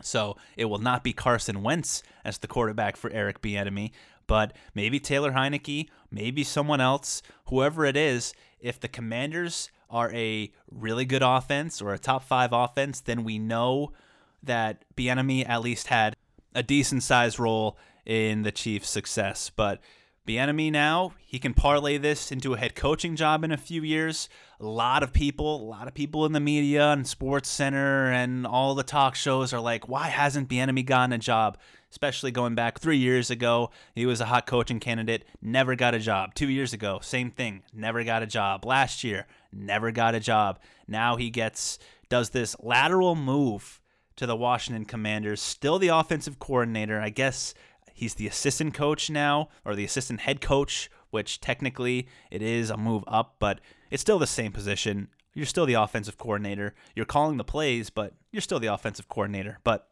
So 0.00 0.36
it 0.56 0.66
will 0.66 0.78
not 0.78 1.02
be 1.02 1.12
Carson 1.12 1.64
Wentz 1.64 2.04
as 2.24 2.38
the 2.38 2.46
quarterback 2.46 2.96
for 2.96 3.10
Eric 3.10 3.42
Bieniemy, 3.42 3.90
but 4.28 4.52
maybe 4.72 5.00
Taylor 5.00 5.32
Heinicke, 5.32 5.88
maybe 6.08 6.44
someone 6.44 6.80
else, 6.80 7.20
whoever 7.46 7.84
it 7.84 7.96
is. 7.96 8.32
If 8.60 8.78
the 8.78 8.86
Commanders 8.86 9.72
are 9.90 10.12
a 10.12 10.52
really 10.70 11.04
good 11.04 11.22
offense 11.24 11.82
or 11.82 11.92
a 11.92 11.98
top 11.98 12.22
five 12.22 12.52
offense, 12.52 13.00
then 13.00 13.24
we 13.24 13.40
know 13.40 13.90
that 14.40 14.84
Bieniemy 14.96 15.48
at 15.48 15.62
least 15.62 15.88
had 15.88 16.14
a 16.56 16.62
decent 16.62 17.02
sized 17.02 17.38
role 17.38 17.76
in 18.04 18.42
the 18.42 18.50
Chiefs' 18.50 18.88
success. 18.88 19.50
But 19.54 19.80
Bieniemy 20.26 20.72
now, 20.72 21.12
he 21.24 21.38
can 21.38 21.54
parlay 21.54 21.98
this 21.98 22.32
into 22.32 22.54
a 22.54 22.58
head 22.58 22.74
coaching 22.74 23.14
job 23.14 23.44
in 23.44 23.52
a 23.52 23.56
few 23.56 23.82
years. 23.82 24.28
A 24.58 24.66
lot 24.66 25.02
of 25.02 25.12
people, 25.12 25.62
a 25.62 25.68
lot 25.68 25.86
of 25.86 25.94
people 25.94 26.24
in 26.24 26.32
the 26.32 26.40
media 26.40 26.92
and 26.92 27.06
Sports 27.06 27.48
Center 27.48 28.10
and 28.10 28.46
all 28.46 28.74
the 28.74 28.82
talk 28.82 29.14
shows 29.14 29.52
are 29.52 29.60
like, 29.60 29.88
why 29.88 30.08
hasn't 30.08 30.48
Bieniemy 30.48 30.84
gotten 30.84 31.12
a 31.12 31.18
job? 31.18 31.58
Especially 31.90 32.30
going 32.30 32.54
back 32.54 32.80
three 32.80 32.96
years 32.96 33.30
ago, 33.30 33.70
he 33.94 34.06
was 34.06 34.20
a 34.20 34.26
hot 34.26 34.46
coaching 34.46 34.80
candidate, 34.80 35.24
never 35.40 35.76
got 35.76 35.94
a 35.94 35.98
job. 36.00 36.34
Two 36.34 36.48
years 36.48 36.72
ago, 36.72 36.98
same 37.02 37.30
thing, 37.30 37.62
never 37.72 38.02
got 38.02 38.22
a 38.22 38.26
job. 38.26 38.64
Last 38.64 39.04
year, 39.04 39.26
never 39.52 39.92
got 39.92 40.14
a 40.14 40.20
job. 40.20 40.58
Now 40.88 41.16
he 41.16 41.30
gets 41.30 41.78
does 42.08 42.30
this 42.30 42.56
lateral 42.60 43.14
move 43.14 43.80
to 44.16 44.26
the 44.26 44.36
Washington 44.36 44.84
Commanders, 44.84 45.40
still 45.40 45.78
the 45.78 45.88
offensive 45.88 46.38
coordinator. 46.38 47.00
I 47.00 47.10
guess 47.10 47.54
he's 47.92 48.14
the 48.14 48.26
assistant 48.26 48.74
coach 48.74 49.10
now, 49.10 49.48
or 49.64 49.74
the 49.74 49.84
assistant 49.84 50.20
head 50.20 50.40
coach, 50.40 50.90
which 51.10 51.40
technically 51.40 52.08
it 52.30 52.42
is 52.42 52.70
a 52.70 52.76
move 52.76 53.04
up, 53.06 53.36
but 53.38 53.60
it's 53.90 54.02
still 54.02 54.18
the 54.18 54.26
same 54.26 54.52
position. 54.52 55.08
You're 55.34 55.46
still 55.46 55.66
the 55.66 55.74
offensive 55.74 56.18
coordinator. 56.18 56.74
You're 56.94 57.06
calling 57.06 57.36
the 57.36 57.44
plays, 57.44 57.90
but 57.90 58.14
you're 58.32 58.40
still 58.40 58.58
the 58.60 58.72
offensive 58.72 59.08
coordinator. 59.08 59.58
But 59.64 59.88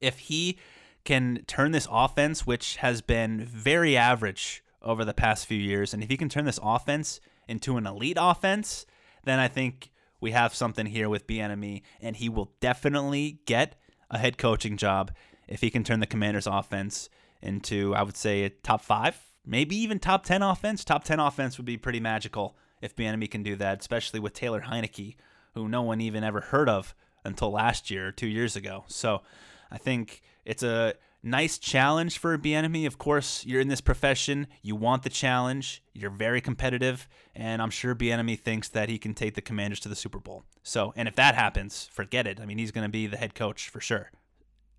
if 0.00 0.18
he 0.18 0.58
can 1.04 1.44
turn 1.46 1.72
this 1.72 1.88
offense, 1.90 2.46
which 2.46 2.76
has 2.76 3.00
been 3.02 3.44
very 3.44 3.96
average 3.96 4.62
over 4.82 5.04
the 5.04 5.14
past 5.14 5.46
few 5.46 5.58
years, 5.58 5.92
and 5.92 6.02
if 6.02 6.08
he 6.08 6.16
can 6.16 6.28
turn 6.28 6.46
this 6.46 6.60
offense 6.62 7.20
into 7.46 7.76
an 7.76 7.86
elite 7.86 8.16
offense, 8.18 8.86
then 9.24 9.38
I 9.38 9.48
think 9.48 9.89
we 10.20 10.32
have 10.32 10.54
something 10.54 10.86
here 10.86 11.08
with 11.08 11.26
Bieniemy, 11.26 11.82
and 12.00 12.16
he 12.16 12.28
will 12.28 12.52
definitely 12.60 13.40
get 13.46 13.80
a 14.10 14.18
head 14.18 14.38
coaching 14.38 14.76
job 14.76 15.12
if 15.48 15.60
he 15.60 15.70
can 15.70 15.84
turn 15.84 16.00
the 16.00 16.06
Commanders' 16.06 16.46
offense 16.46 17.08
into, 17.42 17.94
I 17.94 18.02
would 18.02 18.16
say, 18.16 18.44
a 18.44 18.50
top 18.50 18.82
five, 18.82 19.16
maybe 19.44 19.76
even 19.76 19.98
top 19.98 20.24
ten 20.24 20.42
offense. 20.42 20.84
Top 20.84 21.04
ten 21.04 21.20
offense 21.20 21.56
would 21.56 21.66
be 21.66 21.76
pretty 21.76 22.00
magical 22.00 22.56
if 22.80 22.94
Bieniemy 22.94 23.30
can 23.30 23.42
do 23.42 23.56
that, 23.56 23.80
especially 23.80 24.20
with 24.20 24.32
Taylor 24.32 24.62
Heinicke, 24.62 25.16
who 25.54 25.68
no 25.68 25.82
one 25.82 26.00
even 26.00 26.22
ever 26.22 26.40
heard 26.40 26.68
of 26.68 26.94
until 27.24 27.50
last 27.50 27.90
year 27.90 28.12
two 28.12 28.28
years 28.28 28.56
ago. 28.56 28.84
So 28.88 29.22
I 29.70 29.78
think 29.78 30.22
it's 30.44 30.62
a 30.62 30.94
nice 31.22 31.58
challenge 31.58 32.18
for 32.18 32.36
Bieniemy. 32.38 32.86
Of 32.86 32.98
course, 32.98 33.44
you're 33.44 33.60
in 33.60 33.68
this 33.68 33.80
profession, 33.80 34.46
you 34.62 34.74
want 34.76 35.02
the 35.02 35.10
challenge, 35.10 35.82
you're 35.92 36.10
very 36.10 36.40
competitive, 36.40 37.08
and 37.34 37.60
I'm 37.60 37.70
sure 37.70 37.94
Bieniemy 37.94 38.38
thinks 38.38 38.68
that 38.70 38.88
he 38.88 38.98
can 38.98 39.14
take 39.14 39.34
the 39.34 39.42
Commanders 39.42 39.80
to 39.80 39.88
the 39.88 39.96
Super 39.96 40.18
Bowl. 40.18 40.44
So, 40.62 40.92
and 40.96 41.08
if 41.08 41.16
that 41.16 41.34
happens, 41.34 41.88
forget 41.92 42.26
it. 42.26 42.40
I 42.40 42.46
mean, 42.46 42.58
he's 42.58 42.72
going 42.72 42.86
to 42.86 42.90
be 42.90 43.06
the 43.06 43.16
head 43.16 43.34
coach 43.34 43.68
for 43.68 43.80
sure, 43.80 44.10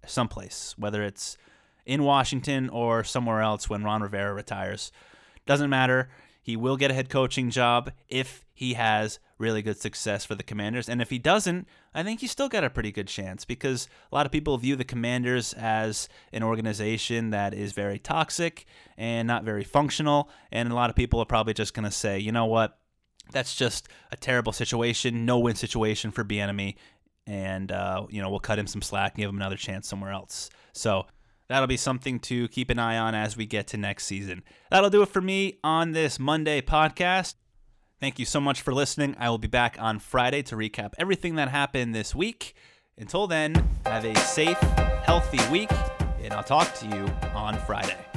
someplace, 0.06 0.76
whether 0.78 1.04
it's 1.04 1.38
in 1.86 2.04
Washington 2.04 2.70
or 2.70 3.04
somewhere 3.04 3.42
else 3.42 3.70
when 3.70 3.84
Ron 3.84 4.02
Rivera 4.02 4.34
retires. 4.34 4.92
Doesn't 5.46 5.70
matter. 5.70 6.10
He 6.42 6.56
will 6.56 6.78
get 6.78 6.92
a 6.92 6.94
head 6.94 7.10
coaching 7.10 7.50
job 7.50 7.92
if 8.10 8.46
he 8.62 8.76
has 8.76 9.18
really 9.40 9.64
good 9.64 9.82
success 9.82 10.24
for 10.24 10.36
the 10.36 10.44
Commanders. 10.44 10.88
And 10.88 11.02
if 11.02 11.10
he 11.10 11.18
doesn't, 11.18 11.68
I 11.96 12.04
think 12.04 12.20
he's 12.20 12.30
still 12.30 12.48
got 12.48 12.64
a 12.64 12.70
pretty 12.70 12.92
good 12.92 13.08
chance 13.08 13.44
because 13.44 13.88
a 14.12 14.16
lot 14.16 14.28
of 14.28 14.32
people 14.32 14.56
view 14.60 14.76
the 14.76 14.84
Commanders 14.84 15.54
as 15.54 16.08
an 16.32 16.44
organization 16.44 17.32
that 17.32 17.56
is 17.56 17.72
very 17.72 17.98
toxic 17.98 18.68
and 19.00 19.28
not 19.28 19.44
very 19.44 19.64
functional. 19.64 20.30
And 20.52 20.72
a 20.72 20.76
lot 20.76 20.92
of 20.92 20.96
people 20.96 21.20
are 21.20 21.26
probably 21.26 21.56
just 21.56 21.74
going 21.74 21.86
to 21.86 21.92
say, 21.92 22.20
you 22.20 22.32
know 22.32 22.46
what? 22.46 22.78
That's 23.32 23.56
just 23.56 23.90
a 24.12 24.16
terrible 24.16 24.54
situation, 24.54 25.26
no 25.26 25.40
win 25.40 25.56
situation 25.56 26.12
for 26.12 26.24
Bieniemy, 26.24 26.76
and 27.26 27.72
uh, 27.72 28.06
you 28.10 28.22
know 28.22 28.30
we'll 28.30 28.40
cut 28.40 28.60
him 28.60 28.68
some 28.68 28.84
slack 28.84 29.14
and 29.14 29.22
give 29.22 29.30
him 29.30 29.38
another 29.38 29.56
chance 29.56 29.88
somewhere 29.88 30.12
else. 30.12 30.52
So 30.74 31.08
that'll 31.48 31.66
be 31.66 31.78
something 31.78 32.20
to 32.20 32.48
keep 32.50 32.70
an 32.70 32.78
eye 32.78 32.98
on 32.98 33.16
as 33.16 33.36
we 33.36 33.48
get 33.48 33.68
to 33.68 33.78
next 33.78 34.04
season. 34.04 34.44
That'll 34.70 34.90
do 34.92 35.02
it 35.02 35.10
for 35.10 35.22
me 35.22 35.58
on 35.64 35.94
this 35.94 36.20
Monday 36.20 36.62
podcast. 36.62 37.36
Thank 38.02 38.18
you 38.18 38.26
so 38.26 38.42
much 38.42 38.64
for 38.64 38.74
listening. 38.74 39.16
I 39.20 39.30
will 39.30 39.38
be 39.38 39.48
back 39.48 39.78
on 39.80 40.00
Friday 40.00 40.42
to 40.44 40.56
recap 40.56 40.94
everything 40.98 41.36
that 41.36 41.50
happened 41.50 41.94
this 41.94 42.16
week. 42.16 42.56
Until 42.98 43.28
then, 43.28 43.54
have 43.86 44.06
a 44.06 44.16
safe, 44.16 44.60
healthy 45.04 45.40
week, 45.52 45.70
and 46.20 46.34
I'll 46.34 46.44
talk 46.44 46.74
to 46.80 46.88
you 46.88 47.06
on 47.36 47.60
Friday. 47.60 48.11